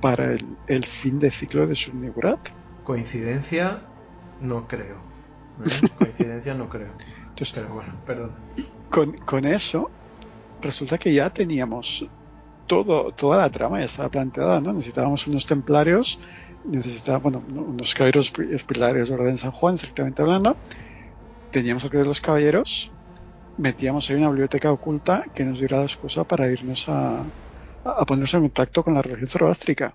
para 0.00 0.36
el, 0.66 0.84
fin 0.84 1.18
de 1.18 1.30
ciclo 1.30 1.66
de 1.66 1.74
Subnigurat. 1.74 2.40
Coincidencia, 2.84 3.82
no 4.40 4.68
creo. 4.68 4.96
¿eh? 5.64 5.88
Coincidencia, 5.98 6.54
no 6.54 6.68
creo. 6.68 6.92
Entonces, 7.20 7.52
Pero 7.52 7.74
bueno, 7.74 7.94
perdón. 8.06 8.32
Con, 9.24 9.44
eso, 9.44 9.90
resulta 10.62 10.96
que 10.96 11.12
ya 11.12 11.30
teníamos 11.30 12.06
todo, 12.66 13.12
toda 13.12 13.38
la 13.38 13.50
trama 13.50 13.80
ya 13.80 13.86
estaba 13.86 14.08
planteada, 14.08 14.60
¿no? 14.60 14.72
Necesitábamos 14.72 15.26
unos 15.26 15.44
templarios, 15.44 16.18
necesitábamos, 16.64 17.44
bueno, 17.44 17.64
unos 17.68 17.94
caballeros 17.94 18.32
pilares 18.66 19.08
de 19.08 19.14
orden 19.14 19.38
San 19.38 19.50
Juan, 19.50 19.74
estrictamente 19.74 20.22
hablando. 20.22 20.56
Teníamos 21.50 21.82
que 21.82 21.90
creer 21.90 22.06
los 22.06 22.20
caballeros, 22.20 22.90
metíamos 23.58 24.08
ahí 24.08 24.16
una 24.16 24.28
biblioteca 24.28 24.72
oculta 24.72 25.24
que 25.34 25.44
nos 25.44 25.58
diera 25.58 25.78
la 25.78 25.84
excusa 25.84 26.24
para 26.24 26.50
irnos 26.50 26.88
a, 26.88 27.22
a 27.86 28.04
ponerse 28.04 28.36
en 28.36 28.44
contacto 28.44 28.82
con 28.82 28.94
la 28.94 29.02
religión 29.02 29.28
zoroástrica. 29.28 29.94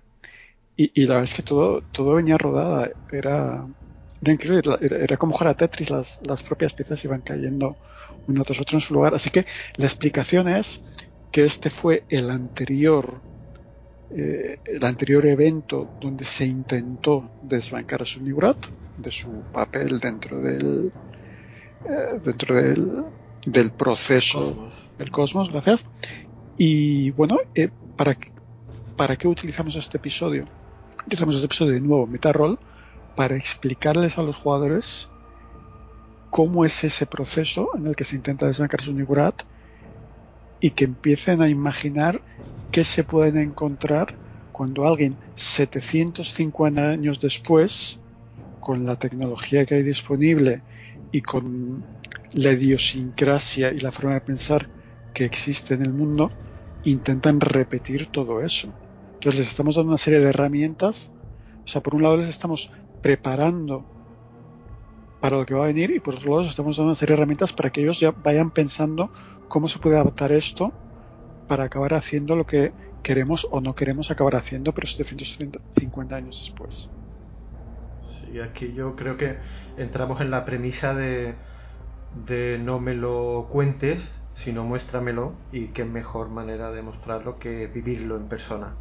Y, 0.78 1.06
la 1.06 1.16
verdad 1.16 1.26
es 1.26 1.36
que 1.36 1.44
todo, 1.44 1.82
todo 1.92 2.16
venía 2.16 2.38
rodada, 2.38 2.90
era, 3.12 3.68
increíble, 4.26 4.78
era, 4.82 5.18
como 5.18 5.34
jugar 5.34 5.50
a 5.50 5.54
Tetris, 5.54 5.92
las, 5.92 6.20
las 6.24 6.42
propias 6.42 6.74
piezas 6.74 7.04
iban 7.06 7.22
cayendo 7.22 7.76
una 8.28 8.44
tras 8.44 8.60
otra 8.60 8.78
en 8.78 8.82
su 8.82 8.94
lugar. 8.96 9.14
Así 9.14 9.30
que 9.30 9.46
la 9.76 9.86
explicación 9.86 10.48
es 10.48 10.82
que 11.32 11.44
este 11.44 11.70
fue 11.70 12.04
el 12.10 12.30
anterior 12.32 13.22
eh, 14.14 14.60
el 14.66 14.84
anterior 14.84 15.26
evento 15.26 15.88
donde 16.02 16.26
se 16.26 16.46
intentó 16.46 17.32
desbancar 17.44 18.02
a 18.02 18.06
Sunigurat 18.06 18.58
de 18.98 19.10
su 19.10 19.30
papel 19.54 20.02
dentro 20.02 20.42
del 20.42 20.92
eh, 21.86 22.20
dentro 22.22 22.56
del, 22.56 23.06
del 23.46 23.72
proceso 23.72 24.70
del 24.98 25.12
cosmos, 25.12 25.50
gracias. 25.50 25.88
Y 26.64 27.10
bueno, 27.10 27.40
eh, 27.56 27.72
¿para, 27.98 28.16
¿para 28.96 29.16
qué 29.16 29.28
utilizamos 29.28 29.76
este 29.78 29.98
episodio? 29.98 30.46
Utilizamos 31.08 31.34
este 31.34 31.48
episodio 31.48 31.74
de 31.74 31.82
nuevo, 31.82 32.06
Metaroll, 32.06 32.60
para 33.16 33.36
explicarles 33.36 34.20
a 34.20 34.22
los 34.22 34.36
jugadores 34.36 35.10
cómo 36.30 36.64
es 36.64 36.84
ese 36.84 37.08
proceso 37.08 37.72
en 37.76 37.88
el 37.88 37.96
que 37.96 38.04
se 38.04 38.16
intenta 38.16 38.46
desbancar 38.46 38.84
su 38.84 38.94
Nigurat 38.94 39.42
y 40.60 40.70
que 40.70 40.84
empiecen 40.84 41.42
a 41.42 41.50
imaginar 41.50 42.22
qué 42.72 42.84
se 42.84 43.04
pueden 43.04 43.38
encontrar 43.38 44.14
cuando 44.52 44.86
alguien 44.86 45.18
750 45.34 46.90
años 46.90 47.20
después, 47.20 48.00
con 48.60 48.86
la 48.86 48.98
tecnología 48.98 49.66
que 49.66 49.74
hay 49.74 49.82
disponible 49.82 50.62
y 51.12 51.24
con 51.24 51.84
la 52.34 52.52
idiosincrasia 52.52 53.74
y 53.74 53.80
la 53.80 53.92
forma 53.92 54.14
de 54.14 54.22
pensar 54.22 54.70
que 55.16 55.26
existe 55.26 55.74
en 55.74 55.82
el 55.82 55.92
mundo, 55.92 56.32
intentan 56.84 57.40
repetir 57.40 58.12
todo 58.12 58.42
eso. 58.42 58.74
Entonces 59.16 59.40
les 59.40 59.50
estamos 59.50 59.76
dando 59.76 59.90
una 59.90 59.98
serie 59.98 60.20
de 60.20 60.30
herramientas. 60.30 61.12
O 61.64 61.68
sea, 61.68 61.82
por 61.82 61.96
un 61.96 62.04
lado 62.04 62.18
les 62.18 62.30
estamos 62.30 62.72
preparando 63.02 63.86
para 65.20 65.38
lo 65.38 65.46
que 65.46 65.54
va 65.54 65.66
a 65.66 65.68
venir 65.68 65.92
y 65.92 66.00
por 66.00 66.16
otro 66.16 66.32
lado 66.32 66.42
les 66.42 66.50
estamos 66.50 66.78
dando 66.78 66.90
una 66.90 66.96
serie 66.96 67.16
de 67.16 67.22
herramientas 67.22 67.54
para 67.54 67.70
que 67.70 67.82
ellos 67.82 68.00
ya 68.00 68.12
vayan 68.12 68.52
pensando 68.52 69.12
cómo 69.48 69.68
se 69.68 69.80
puede 69.80 69.98
adaptar 69.98 70.32
esto 70.32 70.74
para 71.48 71.66
acabar 71.66 71.94
haciendo 71.94 72.36
lo 72.36 72.46
que 72.46 72.74
queremos 73.04 73.48
o 73.52 73.62
no 73.62 73.76
queremos 73.76 74.10
acabar 74.10 74.36
haciendo, 74.36 74.74
pero 74.74 74.88
750 74.88 76.16
años 76.16 76.40
después. 76.46 76.90
Sí, 78.02 78.40
aquí 78.40 78.74
yo 78.74 78.96
creo 78.96 79.18
que 79.18 79.38
entramos 79.78 80.22
en 80.22 80.32
la 80.32 80.46
premisa 80.46 80.96
de, 80.96 81.36
de 82.26 82.58
no 82.58 82.80
me 82.80 82.96
lo 82.96 83.48
cuentes, 83.52 84.10
sino 84.34 84.64
muéstramelo 84.64 85.34
y 85.52 85.68
qué 85.68 85.86
mejor 85.86 86.30
manera 86.30 86.72
de 86.72 86.82
mostrarlo 86.82 87.40
que 87.40 87.68
vivirlo 87.68 88.16
en 88.18 88.28
persona. 88.28 88.76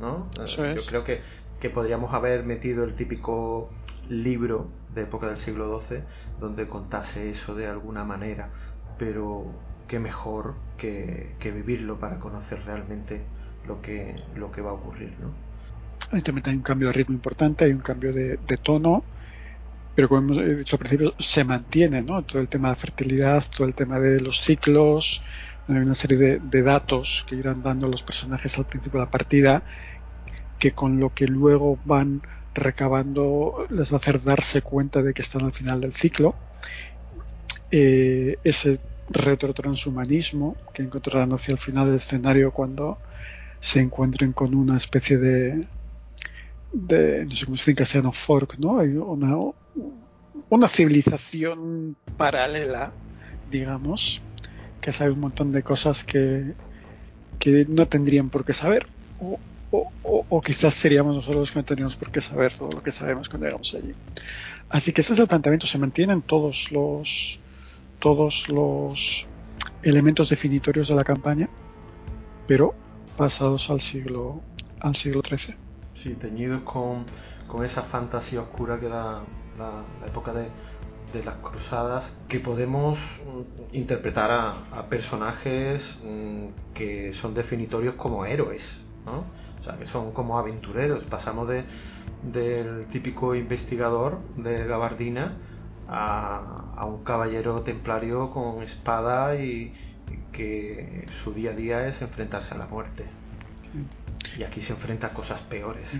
¿no? 0.00 0.28
Eh, 0.38 0.74
yo 0.76 0.82
creo 0.86 1.04
que, 1.04 1.22
que, 1.60 1.70
podríamos 1.70 2.12
haber 2.12 2.44
metido 2.44 2.84
el 2.84 2.94
típico 2.94 3.70
libro 4.08 4.68
de 4.94 5.02
época 5.02 5.28
del 5.28 5.38
siglo 5.38 5.80
XII 5.80 6.00
donde 6.38 6.66
contase 6.68 7.30
eso 7.30 7.54
de 7.54 7.66
alguna 7.66 8.04
manera, 8.04 8.50
pero 8.98 9.46
qué 9.88 9.98
mejor 9.98 10.54
que, 10.76 11.34
que 11.38 11.50
vivirlo 11.50 11.98
para 11.98 12.18
conocer 12.18 12.62
realmente 12.64 13.22
lo 13.66 13.80
que, 13.80 14.14
lo 14.34 14.50
que 14.52 14.60
va 14.60 14.70
a 14.70 14.74
ocurrir. 14.74 15.14
¿no? 15.20 15.46
Ahí 16.12 16.22
también 16.22 16.48
hay 16.48 16.54
un 16.54 16.62
cambio 16.62 16.88
de 16.88 16.94
ritmo 16.94 17.14
importante, 17.14 17.64
hay 17.64 17.72
un 17.72 17.80
cambio 17.80 18.12
de, 18.12 18.38
tono, 18.62 19.02
pero 19.96 20.10
como 20.10 20.20
hemos 20.20 20.58
dicho 20.58 20.76
al 20.76 20.80
principio, 20.80 21.14
se 21.18 21.42
mantiene 21.42 22.02
¿no? 22.02 22.22
todo 22.22 22.40
el 22.40 22.48
tema 22.48 22.68
de 22.68 22.76
fertilidad, 22.76 23.42
todo 23.56 23.66
el 23.66 23.74
tema 23.74 23.98
de 23.98 24.20
los 24.20 24.42
ciclos, 24.42 25.22
hay 25.68 25.76
una 25.76 25.94
serie 25.94 26.38
de, 26.38 26.62
datos 26.62 27.24
que 27.26 27.34
irán 27.34 27.62
dando 27.62 27.88
los 27.88 28.02
personajes 28.02 28.58
al 28.58 28.66
principio 28.66 29.00
de 29.00 29.06
la 29.06 29.10
partida, 29.10 29.62
que 30.58 30.72
con 30.72 31.00
lo 31.00 31.14
que 31.14 31.26
luego 31.26 31.78
van 31.86 32.20
recabando 32.54 33.66
les 33.70 33.90
va 33.90 33.96
a 33.96 33.96
hacer 33.96 34.22
darse 34.22 34.60
cuenta 34.60 35.02
de 35.02 35.14
que 35.14 35.22
están 35.22 35.44
al 35.44 35.54
final 35.54 35.80
del 35.80 35.94
ciclo. 35.94 36.34
Eh, 37.70 38.36
ese 38.44 38.78
retrotranshumanismo 39.08 40.56
que 40.74 40.82
encontrarán 40.82 41.32
hacia 41.32 41.52
el 41.52 41.58
final 41.58 41.86
del 41.86 41.96
escenario 41.96 42.52
cuando 42.52 42.98
se 43.60 43.80
encuentren 43.80 44.32
con 44.32 44.54
una 44.54 44.76
especie 44.76 45.16
de, 45.16 45.66
de 46.72 47.24
no 47.24 47.34
sé 47.34 47.44
cómo 47.44 47.56
se 47.56 47.62
dice 47.62 47.70
en 47.70 47.76
castellano, 47.76 48.12
fork, 48.12 48.58
¿no? 48.58 48.78
Hay 48.78 48.88
una, 48.88 49.36
una 50.48 50.68
civilización 50.68 51.96
paralela, 52.16 52.92
digamos, 53.50 54.22
que 54.80 54.92
sabe 54.92 55.10
un 55.10 55.20
montón 55.20 55.52
de 55.52 55.62
cosas 55.62 56.04
que, 56.04 56.54
que 57.38 57.66
no 57.68 57.86
tendrían 57.86 58.30
por 58.30 58.44
qué 58.44 58.52
saber. 58.52 58.86
O, 59.20 59.38
o, 60.02 60.40
quizás 60.42 60.74
seríamos 60.74 61.16
nosotros 61.16 61.40
los 61.40 61.50
que 61.50 61.58
no 61.58 61.64
tendríamos 61.64 61.96
por 61.96 62.10
qué 62.10 62.20
saber 62.20 62.52
todo 62.52 62.70
lo 62.70 62.82
que 62.82 62.92
sabemos 62.92 63.28
cuando 63.28 63.46
llegamos 63.46 63.74
allí. 63.74 63.94
Así 64.68 64.92
que 64.92 65.00
este 65.00 65.12
es 65.12 65.18
el 65.18 65.26
planteamiento, 65.26 65.66
se 65.66 65.78
mantienen 65.78 66.22
todos 66.22 66.70
los 66.70 67.40
todos 67.98 68.48
los 68.48 69.26
elementos 69.82 70.28
definitorios 70.28 70.88
de 70.88 70.94
la 70.94 71.04
campaña, 71.04 71.48
pero 72.46 72.74
pasados 73.16 73.70
al 73.70 73.80
siglo 73.80 74.40
al 74.80 74.94
siglo 74.94 75.22
XIII. 75.22 75.65
Sí, 75.96 76.12
teñidos 76.14 76.60
con, 76.60 77.06
con 77.48 77.64
esa 77.64 77.82
fantasía 77.82 78.42
oscura 78.42 78.78
que 78.78 78.86
da 78.86 79.22
la, 79.58 79.82
época 80.06 80.34
de, 80.34 80.50
de, 81.14 81.24
las 81.24 81.36
cruzadas, 81.36 82.12
que 82.28 82.38
podemos 82.38 83.22
mm, 83.24 83.74
interpretar 83.74 84.30
a, 84.30 84.88
personajes 84.90 85.98
mm, 86.04 86.74
que 86.74 87.14
son 87.14 87.32
definitorios 87.32 87.94
como 87.94 88.26
héroes, 88.26 88.82
¿no? 89.06 89.24
O 89.58 89.62
sea, 89.62 89.78
que 89.78 89.86
son 89.86 90.12
como 90.12 90.38
aventureros. 90.38 91.04
Pasamos 91.04 91.48
de, 91.48 91.64
del 92.22 92.86
típico 92.88 93.34
investigador 93.34 94.18
de 94.36 94.66
gabardina 94.66 95.32
a, 95.88 96.74
a 96.76 96.84
un 96.84 97.04
caballero 97.04 97.62
templario 97.62 98.30
con 98.32 98.62
espada 98.62 99.34
y, 99.36 99.72
que 100.30 101.06
su 101.10 101.32
día 101.32 101.52
a 101.52 101.54
día 101.54 101.86
es 101.86 102.02
enfrentarse 102.02 102.52
a 102.52 102.58
la 102.58 102.66
muerte. 102.66 103.06
Y 104.38 104.42
aquí 104.42 104.60
se 104.60 104.72
enfrenta 104.72 105.08
a 105.08 105.14
cosas 105.14 105.40
peores. 105.42 105.90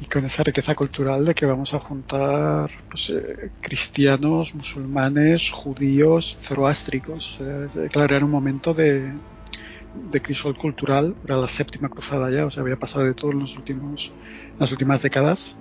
Y 0.00 0.06
con 0.06 0.24
esa 0.24 0.42
riqueza 0.42 0.74
cultural 0.74 1.24
de 1.24 1.34
que 1.34 1.46
vamos 1.46 1.72
a 1.74 1.80
juntar 1.80 2.70
pues, 2.88 3.10
eh, 3.10 3.50
cristianos, 3.60 4.54
musulmanes, 4.54 5.50
judíos, 5.50 6.36
zoroástricos. 6.40 7.38
claro, 7.92 8.16
era 8.16 8.24
un 8.24 8.30
momento 8.30 8.74
de, 8.74 9.12
de 10.10 10.22
crisol 10.22 10.56
cultural, 10.56 11.14
era 11.24 11.36
la 11.36 11.48
séptima 11.48 11.88
cruzada 11.88 12.30
ya, 12.30 12.46
o 12.46 12.50
sea, 12.50 12.62
había 12.62 12.76
pasado 12.76 13.04
de 13.04 13.14
todo 13.14 13.32
en 13.32 13.40
los 13.40 13.56
últimos, 13.56 14.12
las 14.58 14.72
últimas 14.72 15.02
décadas. 15.02 15.56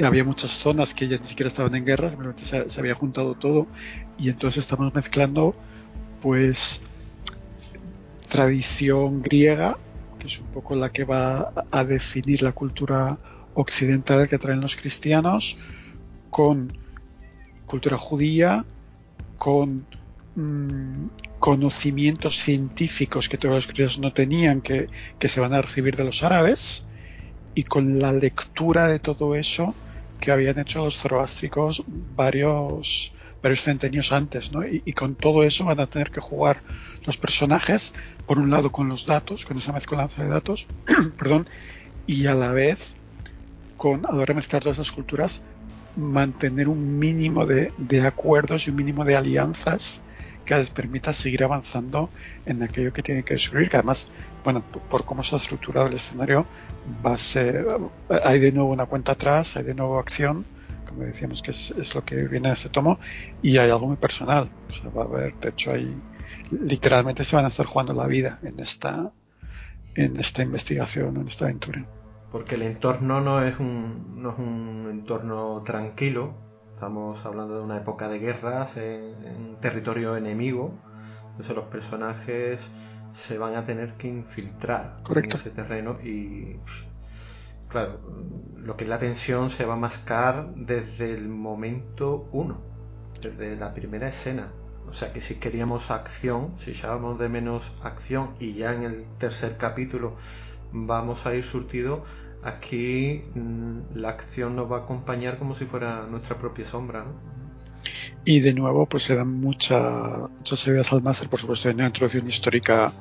Había 0.00 0.22
muchas 0.22 0.52
zonas 0.52 0.94
que 0.94 1.08
ya 1.08 1.18
ni 1.18 1.26
siquiera 1.26 1.48
estaban 1.48 1.74
en 1.74 1.84
guerra, 1.84 2.08
simplemente 2.08 2.44
se, 2.44 2.70
se 2.70 2.80
había 2.80 2.94
juntado 2.94 3.34
todo 3.34 3.66
y 4.16 4.28
entonces 4.28 4.58
estamos 4.58 4.94
mezclando 4.94 5.56
pues 6.20 6.80
tradición 8.28 9.22
griega, 9.22 9.76
es 10.28 10.40
un 10.40 10.46
poco 10.48 10.76
la 10.76 10.90
que 10.90 11.04
va 11.04 11.52
a 11.70 11.84
definir 11.84 12.42
la 12.42 12.52
cultura 12.52 13.18
occidental 13.54 14.28
que 14.28 14.38
traen 14.38 14.60
los 14.60 14.76
cristianos, 14.76 15.58
con 16.30 16.76
cultura 17.66 17.96
judía, 17.96 18.64
con 19.36 19.86
mm, 20.36 21.38
conocimientos 21.38 22.36
científicos 22.36 23.28
que 23.28 23.38
todos 23.38 23.54
los 23.54 23.66
cristianos 23.66 23.98
no 23.98 24.12
tenían, 24.12 24.60
que, 24.60 24.88
que 25.18 25.28
se 25.28 25.40
van 25.40 25.54
a 25.54 25.62
recibir 25.62 25.96
de 25.96 26.04
los 26.04 26.22
árabes, 26.22 26.84
y 27.54 27.64
con 27.64 27.98
la 27.98 28.12
lectura 28.12 28.86
de 28.86 28.98
todo 28.98 29.34
eso 29.34 29.74
que 30.20 30.30
habían 30.30 30.58
hecho 30.58 30.84
los 30.84 30.98
zoroástricos 30.98 31.82
varios 32.14 33.12
varios 33.42 33.62
centenios 33.62 34.12
antes, 34.12 34.52
¿no? 34.52 34.66
Y, 34.66 34.92
con 34.92 35.14
todo 35.14 35.44
eso 35.44 35.64
van 35.64 35.80
a 35.80 35.86
tener 35.86 36.10
que 36.10 36.20
jugar 36.20 36.62
los 37.04 37.16
personajes, 37.16 37.94
por 38.26 38.38
un 38.38 38.50
lado 38.50 38.72
con 38.72 38.88
los 38.88 39.06
datos, 39.06 39.44
con 39.44 39.56
esa 39.56 39.72
mezcolanza 39.72 40.22
de 40.22 40.28
datos, 40.28 40.66
perdón, 41.18 41.48
y 42.06 42.26
a 42.26 42.34
la 42.34 42.52
vez 42.52 42.94
con, 43.76 44.04
a 44.06 44.34
mezclar 44.34 44.62
todas 44.62 44.78
esas 44.78 44.92
culturas, 44.92 45.42
mantener 45.96 46.68
un 46.68 46.98
mínimo 46.98 47.46
de, 47.46 47.72
acuerdos 48.06 48.66
y 48.66 48.70
un 48.70 48.76
mínimo 48.76 49.04
de 49.04 49.16
alianzas 49.16 50.02
que 50.44 50.54
les 50.56 50.70
permita 50.70 51.12
seguir 51.12 51.44
avanzando 51.44 52.08
en 52.46 52.62
aquello 52.62 52.92
que 52.92 53.02
tienen 53.02 53.24
que 53.24 53.34
descubrir, 53.34 53.68
que 53.68 53.76
además, 53.76 54.10
bueno, 54.44 54.62
por, 54.62 55.04
cómo 55.04 55.22
se 55.22 55.34
ha 55.34 55.38
estructurado 55.38 55.88
el 55.88 55.94
escenario, 55.94 56.46
va 57.04 57.14
a 57.14 57.18
ser, 57.18 57.66
hay 58.24 58.40
de 58.40 58.52
nuevo 58.52 58.70
una 58.70 58.86
cuenta 58.86 59.12
atrás, 59.12 59.56
hay 59.56 59.64
de 59.64 59.74
nuevo 59.74 59.98
acción, 59.98 60.46
como 60.88 61.04
decíamos 61.04 61.42
que 61.42 61.50
es, 61.50 61.94
lo 61.94 62.04
que 62.04 62.16
viene 62.16 62.48
en 62.48 62.54
este 62.54 62.68
tomo, 62.68 62.98
y 63.42 63.58
hay 63.58 63.70
algo 63.70 63.86
muy 63.86 63.96
personal, 63.96 64.50
o 64.68 64.72
sea, 64.72 64.90
va 64.90 65.02
a 65.02 65.06
haber, 65.06 65.34
de 65.34 65.50
hecho, 65.50 65.72
hay, 65.72 65.94
literalmente 66.50 67.24
se 67.24 67.36
van 67.36 67.44
a 67.44 67.48
estar 67.48 67.66
jugando 67.66 67.92
la 67.92 68.06
vida 68.06 68.38
en 68.42 68.58
esta, 68.60 69.12
en 69.94 70.18
esta 70.18 70.42
investigación, 70.42 71.16
en 71.16 71.28
esta 71.28 71.44
aventura. 71.44 71.84
Porque 72.32 72.56
el 72.56 72.62
entorno 72.62 73.20
no 73.20 73.42
es 73.42 73.58
un, 73.58 74.22
no 74.22 74.32
es 74.32 74.38
un 74.38 74.88
entorno 74.90 75.62
tranquilo, 75.64 76.34
estamos 76.74 77.24
hablando 77.24 77.56
de 77.56 77.62
una 77.62 77.78
época 77.78 78.08
de 78.08 78.18
guerras 78.18 78.76
en, 78.76 79.56
territorio 79.60 80.16
enemigo, 80.16 80.72
entonces 81.30 81.56
los 81.56 81.66
personajes 81.66 82.70
se 83.12 83.38
van 83.38 83.56
a 83.56 83.64
tener 83.64 83.94
que 83.94 84.08
infiltrar 84.08 85.00
en 85.08 85.32
ese 85.32 85.50
terreno 85.50 85.98
y 86.00 86.56
claro, 87.68 88.00
lo 88.56 88.76
que 88.76 88.84
es 88.84 88.90
la 88.90 88.98
tensión 88.98 89.50
se 89.50 89.64
va 89.64 89.74
a 89.74 89.78
mascar 89.78 90.54
desde 90.54 91.14
el 91.14 91.28
momento 91.28 92.28
uno, 92.32 92.60
desde 93.22 93.56
la 93.56 93.72
primera 93.74 94.08
escena. 94.08 94.52
O 94.88 94.94
sea 94.94 95.12
que 95.12 95.20
si 95.20 95.36
queríamos 95.36 95.90
acción, 95.90 96.52
si 96.56 96.70
echábamos 96.70 97.18
de 97.18 97.28
menos 97.28 97.72
acción 97.82 98.30
y 98.40 98.54
ya 98.54 98.74
en 98.74 98.82
el 98.84 99.04
tercer 99.18 99.56
capítulo 99.58 100.16
vamos 100.72 101.26
a 101.26 101.34
ir 101.34 101.44
surtido, 101.44 102.04
aquí 102.42 103.24
mm, 103.34 103.96
la 103.96 104.10
acción 104.10 104.56
nos 104.56 104.70
va 104.70 104.78
a 104.78 104.80
acompañar 104.80 105.38
como 105.38 105.54
si 105.54 105.66
fuera 105.66 106.06
nuestra 106.06 106.38
propia 106.38 106.66
sombra. 106.66 107.06
Y 108.24 108.40
de 108.40 108.52
nuevo, 108.54 108.86
pues 108.86 109.04
se 109.04 109.14
dan 109.14 109.32
mucha, 109.40 110.28
muchas 110.36 110.66
ideas 110.66 110.92
al 110.92 111.02
máster, 111.02 111.28
por 111.28 111.40
supuesto, 111.40 111.68
en 111.68 111.76
una 111.76 111.86
introducción 111.86 112.26
histórica 112.26 112.92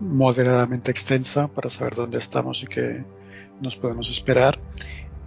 moderadamente 0.00 0.90
extensa 0.90 1.48
para 1.48 1.70
saber 1.70 1.94
dónde 1.96 2.18
estamos 2.18 2.62
y 2.62 2.66
qué, 2.66 3.04
nos 3.60 3.76
podemos 3.76 4.10
esperar 4.10 4.58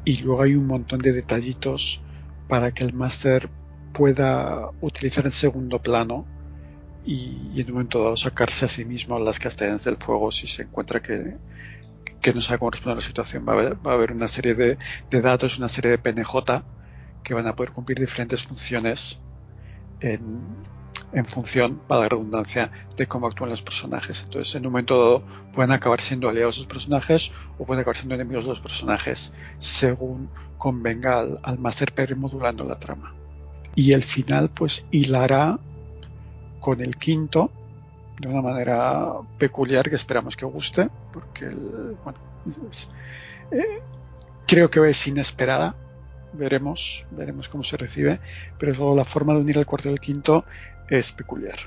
y 0.05 0.17
luego 0.17 0.41
hay 0.41 0.55
un 0.55 0.67
montón 0.67 0.99
de 0.99 1.11
detallitos 1.13 2.01
para 2.47 2.71
que 2.71 2.83
el 2.83 2.93
máster 2.93 3.49
pueda 3.93 4.69
utilizar 4.81 5.25
en 5.25 5.31
segundo 5.31 5.81
plano 5.81 6.25
y, 7.05 7.59
en 7.59 7.67
un 7.67 7.73
momento 7.73 8.03
dado 8.03 8.15
sacarse 8.15 8.65
a 8.65 8.67
sí 8.67 8.85
mismo 8.85 9.17
las 9.19 9.39
castañas 9.39 9.83
del 9.83 9.97
fuego 9.97 10.31
si 10.31 10.47
se 10.47 10.63
encuentra 10.63 11.01
que, 11.01 11.37
que 12.21 12.33
no 12.33 12.41
sabe 12.41 12.59
cómo 12.59 12.71
responder 12.71 12.93
a 12.93 13.01
la 13.01 13.05
situación. 13.05 13.45
Va 13.47 13.53
a 13.53 13.55
haber, 13.55 13.75
va 13.85 13.91
a 13.91 13.95
haber 13.95 14.11
una 14.11 14.27
serie 14.27 14.53
de, 14.53 14.77
de, 15.09 15.21
datos, 15.21 15.57
una 15.57 15.67
serie 15.67 15.91
de 15.91 15.97
PNJ 15.97 16.63
que 17.23 17.33
van 17.33 17.47
a 17.47 17.55
poder 17.55 17.71
cumplir 17.71 17.99
diferentes 17.99 18.43
funciones 18.43 19.19
en, 19.99 20.41
en 21.13 21.25
función, 21.25 21.81
para 21.87 22.01
la 22.01 22.09
redundancia, 22.09 22.71
de 22.95 23.07
cómo 23.07 23.27
actúan 23.27 23.49
los 23.49 23.61
personajes. 23.61 24.23
Entonces, 24.23 24.55
en 24.55 24.65
un 24.65 24.71
momento 24.71 24.97
dado, 24.97 25.23
pueden 25.53 25.71
acabar 25.71 26.01
siendo 26.01 26.29
aliados 26.29 26.57
los 26.57 26.67
personajes 26.67 27.31
o 27.57 27.65
pueden 27.65 27.81
acabar 27.81 27.97
siendo 27.97 28.15
enemigos 28.15 28.45
de 28.45 28.49
los 28.49 28.59
personajes, 28.59 29.33
según 29.59 30.29
convenga 30.57 31.19
al, 31.19 31.39
al 31.43 31.59
máster 31.59 31.93
per 31.93 32.15
modulando 32.15 32.63
la 32.63 32.79
trama. 32.79 33.13
Y 33.75 33.93
el 33.93 34.03
final, 34.03 34.49
pues, 34.49 34.85
hilará 34.91 35.59
con 36.59 36.81
el 36.81 36.95
quinto 36.95 37.51
de 38.19 38.27
una 38.27 38.41
manera 38.41 39.13
peculiar 39.37 39.89
que 39.89 39.95
esperamos 39.95 40.37
que 40.37 40.45
guste, 40.45 40.89
porque, 41.11 41.49
bueno, 41.49 42.19
eh, 43.51 43.81
creo 44.47 44.69
que 44.69 44.87
es 44.89 45.07
inesperada, 45.07 45.75
veremos, 46.33 47.05
veremos 47.11 47.49
cómo 47.49 47.63
se 47.63 47.77
recibe, 47.77 48.19
pero 48.59 48.73
luego 48.73 48.95
la 48.95 49.05
forma 49.05 49.33
de 49.33 49.39
unir 49.39 49.57
el 49.57 49.65
cuarto 49.65 49.89
y 49.89 49.93
el 49.93 49.99
quinto 49.99 50.45
es 50.91 51.13
peculiar. 51.13 51.57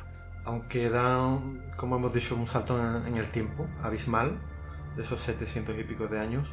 Aunque 0.45 0.91
da, 0.91 1.39
como 1.79 1.97
hemos 1.97 2.13
dicho, 2.13 2.37
un 2.37 2.47
salto 2.47 2.79
en, 3.07 3.17
el 3.17 3.29
tiempo 3.31 3.67
abismal, 3.83 4.39
de 4.97 5.03
esos 5.03 5.21
700 5.21 5.77
y 5.79 5.85
pico 5.85 6.07
de 6.07 6.21
años, 6.21 6.53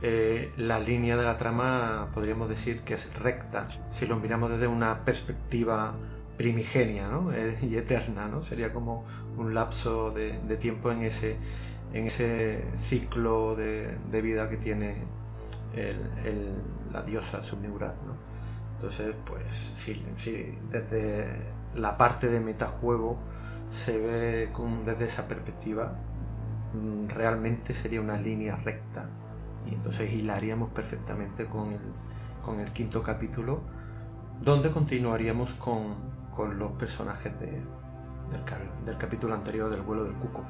eh, 0.00 0.50
la 0.56 0.80
línea 0.80 1.16
de 1.16 1.24
la 1.24 1.36
trama 1.36 2.08
podríamos 2.14 2.48
decir 2.48 2.80
que 2.80 2.94
es 2.94 3.14
recta, 3.18 3.66
si 3.90 4.06
lo 4.06 4.16
miramos 4.16 4.50
desde 4.50 4.66
una 4.66 5.04
perspectiva 5.04 5.94
primigenia 6.36 7.08
¿no? 7.08 7.32
Eh, 7.32 7.58
y 7.62 7.76
eterna, 7.76 8.28
¿no? 8.28 8.42
sería 8.42 8.72
como 8.72 9.06
un 9.36 9.54
lapso 9.54 10.10
de, 10.10 10.32
tiempo 10.56 10.90
en 10.90 11.02
ese, 11.02 11.36
en 11.92 12.06
ese 12.06 12.64
ciclo 12.78 13.54
de, 13.54 14.22
vida 14.22 14.48
que 14.48 14.56
tiene 14.56 14.96
la 16.90 17.02
diosa 17.02 17.42
Subnigurat. 17.42 17.94
Entonces, 18.76 19.14
pues 19.26 19.72
sí, 19.74 20.02
sí, 20.16 20.58
desde 20.70 21.55
la 21.76 21.96
parte 21.96 22.28
de 22.28 22.40
metajuego 22.40 23.18
se 23.68 23.98
ve 23.98 24.50
con, 24.52 24.84
desde 24.84 25.06
esa 25.06 25.28
perspectiva, 25.28 25.92
mm, 26.74 27.08
realmente 27.08 27.74
sería 27.74 28.00
una 28.00 28.18
línea 28.18 28.56
recta. 28.56 29.06
Y 29.66 29.74
entonces 29.74 30.12
hilaríamos 30.12 30.70
perfectamente 30.70 31.46
con 31.46 31.72
el, 31.72 31.80
con 32.44 32.60
el 32.60 32.70
quinto 32.72 33.02
capítulo, 33.02 33.60
donde 34.42 34.70
continuaríamos 34.70 35.54
con, 35.54 35.94
con 36.30 36.58
los 36.58 36.72
personajes 36.72 37.38
de, 37.40 37.50
del, 38.30 38.84
del, 38.84 38.98
capítulo 38.98 39.34
anterior 39.34 39.68
del 39.70 39.82
vuelo 39.82 40.04
del 40.04 40.14
cuco. 40.14 40.44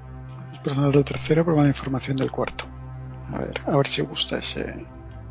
Los 0.50 0.58
personajes 0.58 0.94
del 0.94 1.04
tercero, 1.04 1.44
pero 1.44 1.62
la 1.62 1.68
información 1.68 2.16
del 2.16 2.30
cuarto. 2.30 2.64
A 3.32 3.38
ver, 3.38 3.60
a 3.66 3.76
ver 3.76 3.86
si 3.86 4.02
gusta 4.02 4.38
ese. 4.38 4.84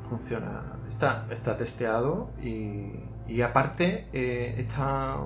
Funciona, 0.09 0.61
está, 0.87 1.25
está 1.29 1.57
testeado 1.57 2.29
y, 2.41 2.91
y 3.27 3.41
aparte 3.41 4.07
eh, 4.13 4.55
está, 4.57 5.17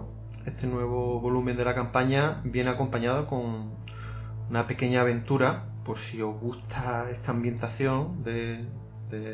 este 0.45 0.67
nuevo 0.67 1.19
volumen 1.19 1.57
de 1.57 1.65
la 1.65 1.75
campaña 1.75 2.41
viene 2.43 2.69
acompañado 2.69 3.27
con 3.27 3.71
una 4.49 4.67
pequeña 4.67 5.01
aventura, 5.01 5.65
por 5.85 5.97
si 5.97 6.21
os 6.21 6.39
gusta 6.39 7.09
esta 7.09 7.31
ambientación 7.31 8.23
de, 8.23 8.65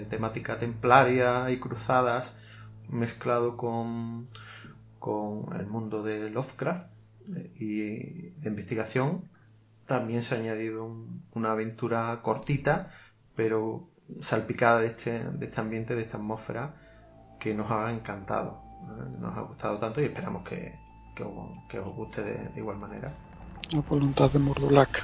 temática 0.10 0.58
templaria 0.58 1.50
y 1.52 1.60
cruzadas 1.60 2.34
mezclado 2.88 3.58
con, 3.58 4.30
con 5.00 5.54
el 5.60 5.68
mundo 5.68 6.02
de 6.02 6.30
Lovecraft 6.30 6.88
y 7.60 8.30
de 8.32 8.50
investigación. 8.50 9.30
También 9.86 10.24
se 10.24 10.36
ha 10.36 10.38
añadido 10.40 10.90
una 11.34 11.52
aventura 11.52 12.20
cortita, 12.22 12.90
pero 13.36 13.90
salpicada 14.22 14.80
de 14.80 14.88
este, 14.88 15.24
de 15.24 15.46
este 15.46 15.62
ambiente, 15.62 15.96
de 15.96 16.02
esta 16.02 16.18
atmósfera, 16.18 16.76
que 17.40 17.54
nos 17.54 17.70
ha 17.70 17.92
encantado, 17.92 18.62
¿eh? 18.84 19.18
nos 19.20 19.38
ha 19.38 19.42
gustado 19.42 19.78
tanto 19.78 20.02
y 20.02 20.06
esperamos 20.06 20.44
que, 20.44 20.85
que, 21.16 21.24
os, 21.80 21.96
guste 21.96 22.24
de, 22.24 22.52
igual 22.60 22.78
manera. 22.78 23.12
La 23.74 23.82
voluntad 23.82 24.32
de 24.32 24.40
Murdulac, 24.40 25.04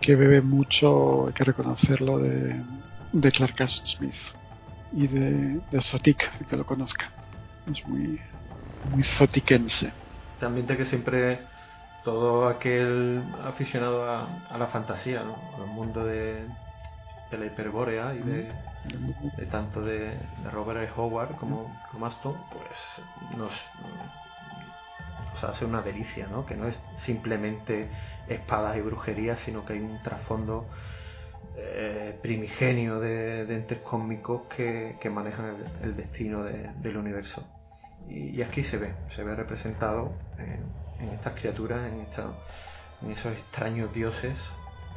que 0.00 0.14
bebe 0.14 0.40
mucho, 0.40 1.26
hay 1.26 1.32
que 1.32 1.44
reconocerlo, 1.44 2.18
de, 2.18 2.62
de 3.12 3.32
Clark 3.32 3.68
Smith 3.68 4.34
y 4.92 5.08
de, 5.08 5.60
de 5.70 5.80
Zotic, 5.80 6.30
el 6.40 6.46
que 6.46 6.56
lo 6.56 6.64
conozca. 6.64 7.10
Es 7.70 7.86
muy, 7.86 8.20
muy 8.92 9.02
zotiquense. 9.02 9.92
También 10.38 10.66
de 10.66 10.76
que 10.76 10.84
siempre 10.84 11.40
todo 12.04 12.46
aquel 12.46 13.24
aficionado 13.44 14.08
a, 14.08 14.56
la 14.56 14.66
fantasía, 14.66 15.20
al 15.22 15.66
mundo 15.66 16.04
de, 16.04 16.46
de 17.30 17.38
la 17.38 17.46
hiperbórea 17.46 18.14
y 18.14 18.20
de, 18.20 19.46
tanto 19.50 19.82
de, 19.82 20.16
Robert 20.52 20.90
Howard 20.96 21.36
como, 21.36 21.76
como 21.90 22.06
Aston, 22.06 22.36
pues 22.52 23.02
nos, 23.36 23.68
hace 25.44 25.64
una 25.64 25.82
delicia, 25.82 26.26
¿no? 26.28 26.46
Que 26.46 26.56
no 26.56 26.66
es 26.66 26.80
simplemente 26.96 27.88
espadas 28.28 28.76
y 28.76 28.80
brujería, 28.80 29.36
sino 29.36 29.64
que 29.64 29.74
hay 29.74 29.80
un 29.80 30.02
trasfondo 30.02 30.66
eh, 31.56 32.18
primigenio 32.22 33.00
de, 33.00 33.42
entes 33.42 33.78
cósmicos 33.78 34.42
que, 34.48 34.98
manejan 35.10 35.56
el, 35.82 35.96
destino 35.96 36.44
del 36.44 36.96
universo. 36.96 37.46
Y, 38.08 38.40
aquí 38.42 38.62
se 38.62 38.78
ve, 38.78 38.94
se 39.08 39.24
ve 39.24 39.34
representado 39.34 40.12
en, 40.38 41.08
estas 41.10 41.38
criaturas, 41.38 41.80
en, 41.86 42.06
en 43.02 43.10
esos 43.10 43.32
extraños 43.32 43.92
dioses 43.92 44.38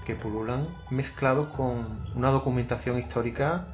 que 0.06 0.16
pululan, 0.16 0.68
mezclados 0.90 1.50
con 1.56 2.04
una 2.16 2.30
documentación 2.30 2.98
histórica 2.98 3.68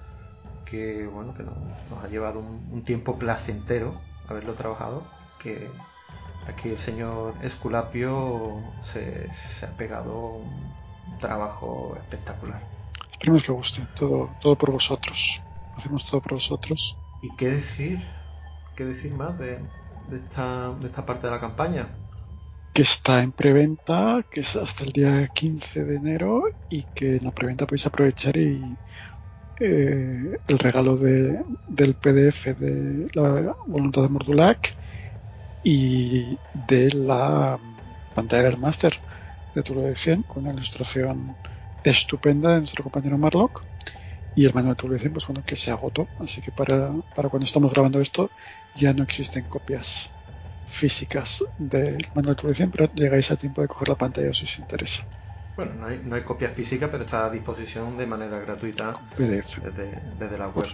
que 0.65 1.07
bueno 1.07 1.33
que 1.33 1.43
nos, 1.43 1.55
ha 2.03 2.07
llevado 2.07 2.39
un, 2.39 2.83
tiempo 2.83 3.17
placentero 3.17 4.01
haberlo 4.27 4.55
trabajado 4.55 5.03
que 5.39 5.69
aquí 6.47 6.69
el 6.69 6.77
señor 6.77 7.35
Esculapio 7.41 8.61
se, 8.81 9.31
se 9.31 9.65
ha 9.65 9.75
pegado 9.75 10.35
un 10.35 11.19
trabajo 11.19 11.95
espectacular. 11.97 12.61
Esperemos 13.11 13.43
que 13.43 13.51
guste. 13.51 13.87
Todo 13.95 14.29
todo 14.41 14.55
por 14.55 14.71
vosotros. 14.71 15.41
Hacemos 15.77 16.05
todo 16.05 16.21
por 16.21 16.33
vosotros. 16.33 16.97
Y 17.21 17.35
qué 17.35 17.49
decir 17.49 17.99
qué 18.75 18.85
decir 18.85 19.13
más 19.13 19.37
de, 19.39 19.59
de 20.09 20.17
esta 20.17 20.73
de 20.73 20.87
esta 20.87 21.05
parte 21.05 21.27
de 21.27 21.31
la 21.31 21.39
campaña 21.39 21.87
que 22.75 22.81
está 22.81 23.23
en 23.23 23.31
preventa, 23.31 24.25
que 24.29 24.41
es 24.41 24.57
hasta 24.57 24.83
el 24.83 24.91
día 24.91 25.29
15 25.29 25.85
de 25.85 25.95
enero 25.95 26.43
y 26.69 26.83
que 26.93 27.15
en 27.15 27.23
la 27.23 27.31
preventa 27.31 27.65
podéis 27.65 27.85
aprovechar 27.85 28.35
y 28.35 28.77
eh, 29.61 30.37
el 30.45 30.59
regalo 30.59 30.97
de, 30.97 31.41
del 31.69 31.95
PDF 31.95 32.47
de 32.47 33.07
la 33.13 33.55
voluntad 33.65 34.01
de 34.01 34.09
Mordulac 34.09 34.75
y 35.65 36.41
de 36.53 36.91
la 36.91 37.59
pantalla 38.13 38.43
del 38.49 38.59
máster 38.59 38.93
de 39.53 39.63
Tulo 39.63 39.81
de 39.83 39.95
100 39.95 40.23
con 40.23 40.43
una 40.43 40.53
ilustración 40.53 41.39
estupenda 41.83 42.53
de 42.53 42.59
nuestro 42.61 42.83
compañero 42.85 43.17
Marlock 43.17 43.67
y 44.35 44.45
el 44.45 44.53
manual 44.53 44.73
de 44.75 44.77
Tulo 44.81 44.93
de 44.95 44.99
100 45.01 45.13
pues 45.13 45.27
bueno 45.27 45.43
que 45.45 45.55
se 45.57 45.71
agotó 45.71 46.11
así 46.19 46.41
que 46.41 46.51
para, 46.51 46.93
para 47.13 47.29
cuando 47.29 47.45
estamos 47.45 47.71
grabando 47.73 48.01
esto 48.01 48.33
ya 48.73 48.93
no 48.93 49.03
existen 49.03 49.45
copias 49.47 50.15
físicas 50.65 51.43
del 51.57 51.97
manual 52.13 52.35
de 52.35 52.41
publicación, 52.41 52.71
pero 52.71 52.91
llegáis 52.93 53.31
a 53.31 53.37
tiempo 53.37 53.61
de 53.61 53.67
coger 53.69 53.89
la 53.89 53.97
pantalla 53.97 54.33
si 54.33 54.45
os 54.45 54.59
interesa. 54.59 55.03
Bueno, 55.55 55.73
no 55.75 55.85
hay, 55.85 56.01
no 56.03 56.15
hay 56.15 56.23
copia 56.23 56.49
física, 56.49 56.91
pero 56.91 57.05
está 57.05 57.25
a 57.25 57.29
disposición 57.29 57.97
de 57.97 58.05
manera 58.05 58.39
gratuita 58.39 58.93
desde, 59.17 59.41
desde, 60.17 60.37
la 60.37 60.49
web 60.49 60.67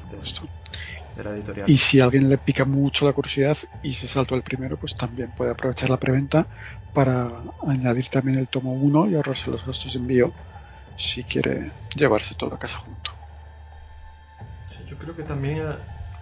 de, 1.15 1.23
la 1.23 1.29
editorial. 1.31 1.69
Y 1.69 1.77
si 1.77 1.99
a 1.99 2.05
alguien 2.05 2.27
le 2.29 2.37
pica 2.39 2.65
mucho 2.65 3.05
la 3.05 3.13
curiosidad 3.13 3.57
y 3.83 3.93
se 3.93 4.07
saltó 4.07 4.33
el 4.35 4.41
primero, 4.41 4.77
pues 4.77 4.95
también 4.95 5.31
puede 5.31 5.51
aprovechar 5.51 5.89
la 5.91 5.97
preventa 5.97 6.47
para 6.93 7.31
añadir 7.67 8.09
también 8.09 8.39
el 8.39 8.47
tomo 8.47 8.73
1 8.73 9.09
y 9.09 9.15
ahorrarse 9.15 9.51
los 9.51 9.65
gastos 9.65 9.93
de 9.93 9.99
envío 9.99 10.33
si 10.95 11.23
quiere 11.23 11.71
llevarse 11.95 12.33
todo 12.33 12.55
a 12.55 12.59
casa 12.59 12.79
junto. 12.79 13.11
Sí, 14.65 14.83
yo 14.87 14.97
creo 14.97 15.15
que 15.15 15.23
también 15.23 15.63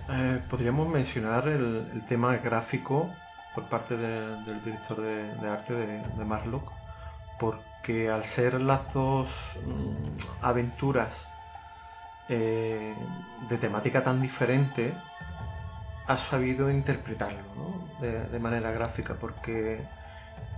eh, 0.10 0.42
podríamos 0.50 0.90
mencionar 0.90 1.48
el, 1.48 1.88
el 1.94 2.06
tema 2.06 2.36
gráfico 2.38 3.10
por 3.54 3.66
parte 3.66 3.98
del 3.98 4.62
director 4.62 5.02
de, 5.02 5.50
arte 5.50 5.74
de, 5.74 6.26
Marlock, 6.26 6.72
porque 7.40 8.10
al 8.10 8.26
ser 8.26 8.62
las 8.62 8.94
dos 8.94 9.58
mm, 9.66 10.44
aventuras 10.44 11.28
eh, 12.28 12.96
de 13.50 13.58
temática 13.58 14.04
tan 14.04 14.22
diferente, 14.22 14.94
ha 16.08 16.18
sabido 16.18 16.70
interpretarlo 16.70 17.88
de, 18.02 18.40
manera 18.40 18.72
gráfica, 18.72 19.16
porque 19.20 19.82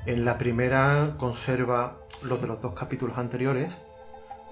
en 0.05 0.25
la 0.25 0.37
primera 0.37 1.15
conserva 1.17 1.97
los 2.21 2.41
de 2.41 2.47
los 2.47 2.61
dos 2.61 2.73
capítulos 2.73 3.17
anteriores, 3.17 3.81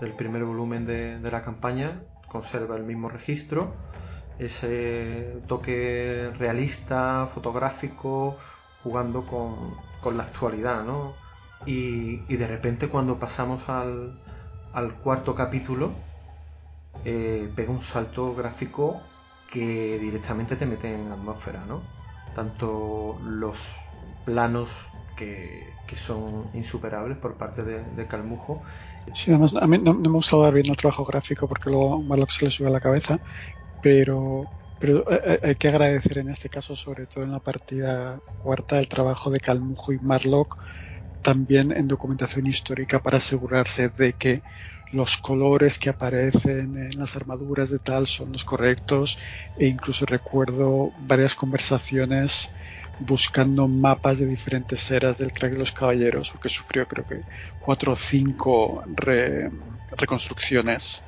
del 0.01 0.13
primer 0.13 0.43
volumen 0.43 0.85
de 0.85 1.31
la 1.31 1.41
campaña, 1.41 2.01
conserva 2.27 2.75
el 2.77 2.83
mismo 2.83 3.09
registro, 3.09 3.73
ese 4.39 5.41
toque 5.47 6.31
realista, 6.39 7.27
fotográfico, 7.27 8.37
jugando 8.83 9.25
con, 9.27 10.17
la 10.17 10.23
actualidad, 10.23 10.85
¿no? 10.85 11.13
Y, 11.65 12.17
de 12.35 12.47
repente 12.47 12.87
cuando 12.87 13.19
pasamos 13.19 13.69
al, 13.69 14.13
cuarto 15.03 15.35
capítulo, 15.35 15.91
eh, 17.05 17.49
pega 17.55 17.71
un 17.71 17.81
salto 17.81 18.33
gráfico 18.33 19.01
que 19.51 19.97
directamente 19.99 20.55
te 20.55 20.65
mete 20.65 20.93
en 20.93 21.11
atmósfera, 21.11 21.65
¿no? 21.65 21.81
Tanto 22.35 23.19
los 23.23 23.75
planos 24.25 24.89
que, 25.15 25.95
son 25.95 26.49
insuperables 26.53 27.17
por 27.17 27.35
parte 27.35 27.63
de, 27.63 28.05
Calmujo. 28.07 28.61
Sí, 29.13 29.31
además 29.31 29.53
a 29.59 29.67
mí 29.67 29.77
no, 29.79 29.93
me 29.93 30.09
gusta 30.09 30.37
dar 30.37 30.53
bien 30.53 30.67
el 30.69 30.77
trabajo 30.77 31.03
gráfico 31.03 31.47
porque 31.47 31.69
luego 31.69 32.01
Marlock 32.01 32.29
se 32.29 32.45
le 32.45 32.51
sube 32.51 32.67
a 32.67 32.71
la 32.71 32.79
cabeza, 32.79 33.19
pero, 33.81 34.45
pero 34.79 34.99
eh, 35.11 35.21
eh, 35.25 35.39
hay 35.43 35.55
que 35.55 35.67
agradecer 35.67 36.19
en 36.19 36.29
este 36.29 36.49
caso, 36.49 36.75
sobre 36.75 37.07
todo 37.07 37.23
en 37.23 37.31
la 37.31 37.39
partida 37.39 38.19
cuarta, 38.43 38.79
el 38.79 38.87
trabajo 38.87 39.29
de 39.31 39.39
Calmujo 39.39 39.91
y 39.91 39.99
Marlock, 39.99 40.59
también 41.21 41.71
en 41.71 41.87
documentación 41.87 42.47
histórica 42.47 42.99
para 43.01 43.17
asegurarse 43.17 43.89
de 43.89 44.13
que 44.13 44.43
los 44.91 45.17
colores 45.17 45.77
que 45.79 45.89
aparecen 45.89 46.75
en 46.77 46.97
las 46.97 47.15
armaduras 47.15 47.69
de 47.69 47.79
tal 47.79 48.07
son 48.07 48.31
los 48.31 48.43
correctos. 48.43 49.19
E 49.55 49.67
incluso 49.67 50.05
recuerdo 50.05 50.93
varias 50.97 51.35
conversaciones 51.35 52.53
buscando 52.97 53.67
mapas 53.67 54.19
de 54.19 54.25
diferentes 54.27 54.89
eras 54.91 55.17
del 55.17 55.31
crack 55.31 55.51
de 55.53 55.57
los 55.57 55.71
caballeros 55.71 56.31
porque 56.31 56.49
sufrió 56.49 56.87
creo 56.87 57.05
que 57.05 57.25
cuatro 57.57 57.93
o 57.93 57.95
cinco 57.95 58.83
reconstrucciones 59.97 61.05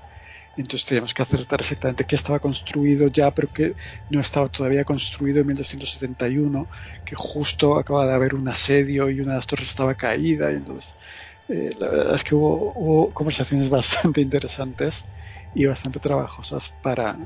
entonces 0.55 0.85
teníamos 0.85 1.13
que 1.13 1.21
acertar 1.23 1.61
exactamente 1.61 2.05
qué 2.05 2.15
estaba 2.15 2.39
construido 2.39 3.07
ya, 3.07 3.31
pero 3.31 3.49
que 3.49 3.75
no 4.09 4.19
estaba 4.19 4.49
todavía 4.49 4.83
construido 4.83 5.39
en 5.41 5.47
1271, 5.47 6.69
que 7.05 7.15
justo 7.15 7.77
acaba 7.77 8.05
de 8.07 8.13
haber 8.13 8.35
un 8.35 8.47
asedio 8.47 9.09
y 9.09 9.21
una 9.21 9.31
de 9.31 9.37
las 9.37 9.47
torres 9.47 9.69
estaba 9.69 9.95
caída, 9.95 10.51
y 10.51 10.55
entonces 10.55 10.97
eh, 11.47 11.71
la 11.77 11.89
verdad 11.89 12.15
es 12.15 12.23
que 12.23 12.35
hubo, 12.35 12.73
hubo, 12.75 13.13
conversaciones 13.13 13.69
bastante 13.69 14.21
interesantes 14.21 15.05
y 15.53 15.65
bastante 15.65 15.99
trabajosas 15.99 16.69
para, 16.81 17.17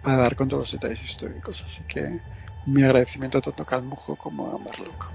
para 0.00 0.16
dar 0.18 0.36
con 0.36 0.48
todos 0.48 0.64
los 0.64 0.72
detalles 0.72 1.02
históricos. 1.02 1.62
Así 1.64 1.84
que 1.84 2.22
mi 2.64 2.82
agradecimiento 2.82 3.40
tanto 3.40 3.62
a 3.62 3.66
Calmujo 3.66 4.16
como 4.16 4.48
a 4.54 4.58
Marlock. 4.58 5.12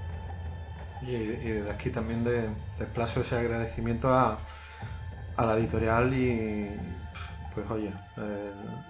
Y, 1.00 1.14
y 1.14 1.50
desde 1.50 1.70
aquí 1.72 1.90
también 1.90 2.24
de, 2.24 2.54
desplazo 2.78 3.20
ese 3.20 3.36
agradecimiento 3.36 4.08
a, 4.08 4.44
a 5.36 5.46
la 5.46 5.58
editorial 5.58 6.14
y 6.14 7.03
pues 7.54 7.70
oye, 7.70 7.92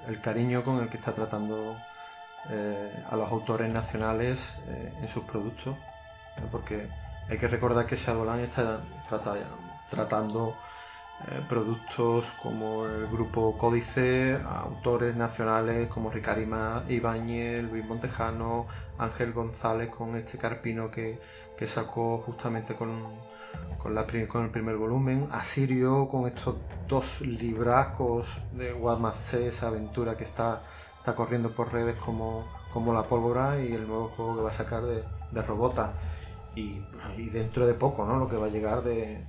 el, 0.09 0.21
cariño 0.21 0.65
con 0.65 0.81
el 0.83 0.89
que 0.89 0.97
está 0.97 1.13
tratando 1.13 1.77
eh, 2.51 3.03
a 3.11 3.17
los 3.17 3.31
autores 3.31 3.73
nacionales 3.73 4.59
eh, 4.67 4.93
en 5.01 5.09
sus 5.09 5.25
productos, 5.25 5.77
porque 6.51 6.89
hay 7.29 7.39
que 7.39 7.49
recordar 7.49 7.87
que 7.87 7.97
Shadowland 7.97 8.45
está 8.45 8.81
tratando 9.89 10.57
eh, 11.29 11.41
productos 11.49 12.33
como 12.43 12.87
el 12.87 13.07
grupo 13.07 13.57
Códice, 13.57 14.39
autores 14.45 15.15
nacionales 15.17 15.89
como 15.89 16.11
Ricardo 16.11 16.83
Ibáñez, 16.89 17.63
Luis 17.63 17.85
Montejano, 17.85 18.67
Ángel 18.99 19.33
González 19.33 19.89
con 19.91 20.17
este 20.17 20.39
Carpino 20.39 20.91
que, 20.91 21.21
sacó 21.67 22.19
justamente 22.19 22.75
con, 22.75 22.91
con, 23.79 23.95
la, 23.95 24.07
con 24.29 24.45
el 24.45 24.51
primer 24.51 24.77
volumen, 24.77 25.29
Asirio 25.31 26.09
con 26.09 26.27
estos 26.27 26.57
dos 26.89 27.21
libracos 27.21 28.41
de 28.53 28.73
Guadmacé, 28.73 29.47
esa 29.49 29.69
aventura 29.69 30.17
que 30.17 30.25
está, 30.25 30.63
está 30.97 31.15
corriendo 31.15 31.55
por 31.55 31.73
redes 31.73 31.97
como, 31.97 32.47
como 32.73 32.93
la 32.93 33.05
pólvora 33.05 33.61
y 33.61 33.73
el 33.73 33.87
nuevo 33.87 34.09
juego 34.09 34.37
que 34.37 34.43
va 34.43 34.49
a 34.49 34.53
sacar 34.53 34.85
de, 34.85 35.05
de 35.31 35.43
Robota. 35.43 35.93
Y, 36.57 36.81
y 37.17 37.31
dentro 37.31 37.67
de 37.67 37.75
poco, 37.75 38.07
¿no? 38.07 38.17
Lo 38.17 38.29
que 38.29 38.37
va 38.37 38.47
a 38.47 38.49
llegar 38.51 38.83
de, 38.85 39.25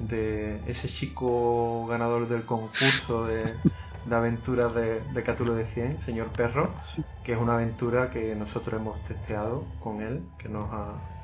de 0.00 0.60
ese 0.66 0.88
chico 0.88 1.86
ganador 1.86 2.28
del 2.28 2.44
concurso 2.44 3.26
de, 3.26 3.54
aventuras 4.10 4.74
de, 4.74 5.00
de 5.00 5.22
Catulo 5.22 5.54
de 5.54 5.64
100, 5.64 6.00
señor 6.00 6.28
Perro, 6.28 6.70
que 7.24 7.32
es 7.32 7.38
una 7.38 7.54
aventura 7.54 8.10
que 8.10 8.34
nosotros 8.34 8.80
hemos 8.80 9.02
testeado 9.02 9.64
con 9.80 10.00
él, 10.00 10.22
que 10.38 10.48
nos 10.48 10.72
ha, 10.72 11.17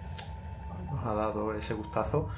nos 0.95 1.05
ha 1.07 1.15
dado 1.15 1.55
ese 1.55 1.75
gustazo 1.75 2.29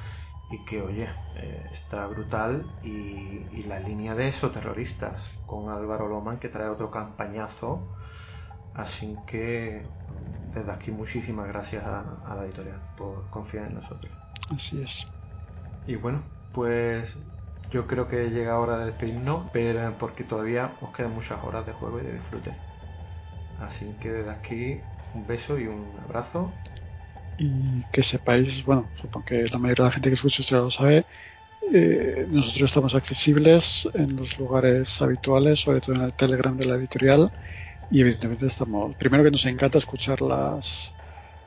y 0.50 0.64
que, 0.64 0.80
oye, 0.82 1.09
eh, 1.36 1.68
está 1.72 2.07
brutal. 2.07 2.64
Y, 2.82 3.62
la 3.64 3.80
línea 3.80 4.14
de 4.14 4.28
esos 4.28 4.52
terroristas 4.52 5.28
con 5.44 5.70
Álvaro 5.70 6.09
Loman, 6.09 6.38
que 6.38 6.48
trae 6.48 6.68
otro 6.68 6.90
campañazo. 6.90 7.80
Así 8.74 9.16
que 9.26 9.84
desde 10.54 10.70
aquí 10.70 10.92
muchísimas 10.92 11.48
gracias 11.48 11.84
a, 11.84 12.22
a 12.24 12.36
la 12.36 12.44
editorial 12.44 12.80
por 12.96 13.28
confiar 13.30 13.66
en 13.66 13.74
nosotros. 13.74 14.12
Así 14.50 14.80
es. 14.80 15.09
Y 15.86 15.96
bueno, 15.96 16.22
pues 16.52 17.16
yo 17.70 17.86
creo 17.86 18.07
que 18.07 18.30
llega 18.30 18.59
hora 18.59 18.78
de 18.78 18.86
despedirnos, 18.86 19.50
pero 19.52 19.96
porque 19.98 20.24
todavía 20.24 20.76
os 20.80 20.90
quedan 20.94 21.12
muchas 21.12 21.42
horas 21.42 21.66
de 21.66 21.72
juego 21.72 21.98
y 22.00 22.04
de 22.04 22.12
disfrute. 22.12 22.52
Así 23.59 23.86
que 24.00 24.12
desde 24.12 24.30
aquí 24.30 24.80
un 25.14 25.26
beso 25.26 25.59
y 25.59 25.66
un 25.66 25.98
abrazo. 26.04 26.52
Y 27.39 27.82
que 27.93 28.03
sepáis, 28.03 28.64
bueno, 28.64 28.89
supongo 28.95 29.26
que 29.26 29.47
la 29.49 29.59
mayoría 29.59 29.84
de 29.84 29.89
la 29.89 29.93
gente 29.93 30.09
que 30.11 30.14
escucha 30.14 30.43
esto 30.43 30.57
ya 30.57 30.62
lo 30.62 30.70
sabe, 30.70 31.05
eh, 31.72 32.26
nosotros 32.28 32.70
estamos 32.70 32.95
accesibles 32.95 33.89
en 33.95 34.16
los 34.16 34.39
lugares 34.39 35.03
habituales, 35.03 35.61
sobre 35.61 35.80
todo 35.80 35.97
en 35.97 36.03
el 36.03 36.12
Telegram 36.12 36.57
de 36.57 36.66
la 36.66 36.76
editorial, 36.76 37.30
y 37.91 38.01
evidentemente 38.01 38.47
estamos, 38.47 38.95
primero 38.97 39.24
que 39.24 39.30
nos 39.30 39.45
encanta 39.47 39.78
escuchar 39.78 40.22
las, 40.22 40.95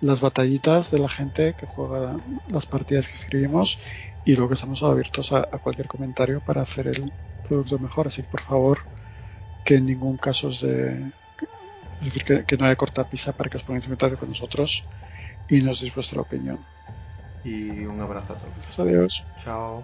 las 0.01 0.21
batallitas 0.21 0.91
de 0.91 0.99
la 0.99 1.09
gente 1.09 1.55
que 1.57 1.65
juega 1.65 2.17
las 2.47 2.65
partidas 2.65 3.07
que 3.07 3.15
escribimos 3.15 3.79
y 4.25 4.35
luego 4.35 4.53
estamos 4.53 4.83
abiertos 4.83 5.33
a, 5.33 5.43
cualquier 5.43 5.87
comentario 5.87 6.41
para 6.41 6.61
hacer 6.61 6.87
el 6.87 7.11
producto 7.47 7.79
mejor. 7.79 8.07
Así 8.07 8.21
que 8.21 8.29
por 8.29 8.41
favor, 8.41 8.79
que 9.65 9.75
en 9.75 9.85
ningún 9.85 10.17
caso 10.17 10.49
es 10.49 10.61
de. 10.61 11.11
Es 12.01 12.13
decir, 12.13 12.45
que, 12.45 12.57
no 12.57 12.65
haya 12.65 12.77
cortapisa 12.77 13.33
para 13.33 13.49
que 13.49 13.57
os 13.57 13.63
pongáis 13.63 13.85
en 13.85 13.91
contacto 13.91 14.19
con 14.19 14.29
nosotros 14.29 14.85
y 15.49 15.61
nos 15.61 15.81
deis 15.81 15.93
vuestra 15.93 16.21
opinión. 16.21 16.59
Y 17.43 17.85
un 17.85 17.99
abrazo 18.01 18.33
a 18.33 18.37
todos. 18.37 18.79
Adiós. 18.79 19.25
Chao. 19.37 19.83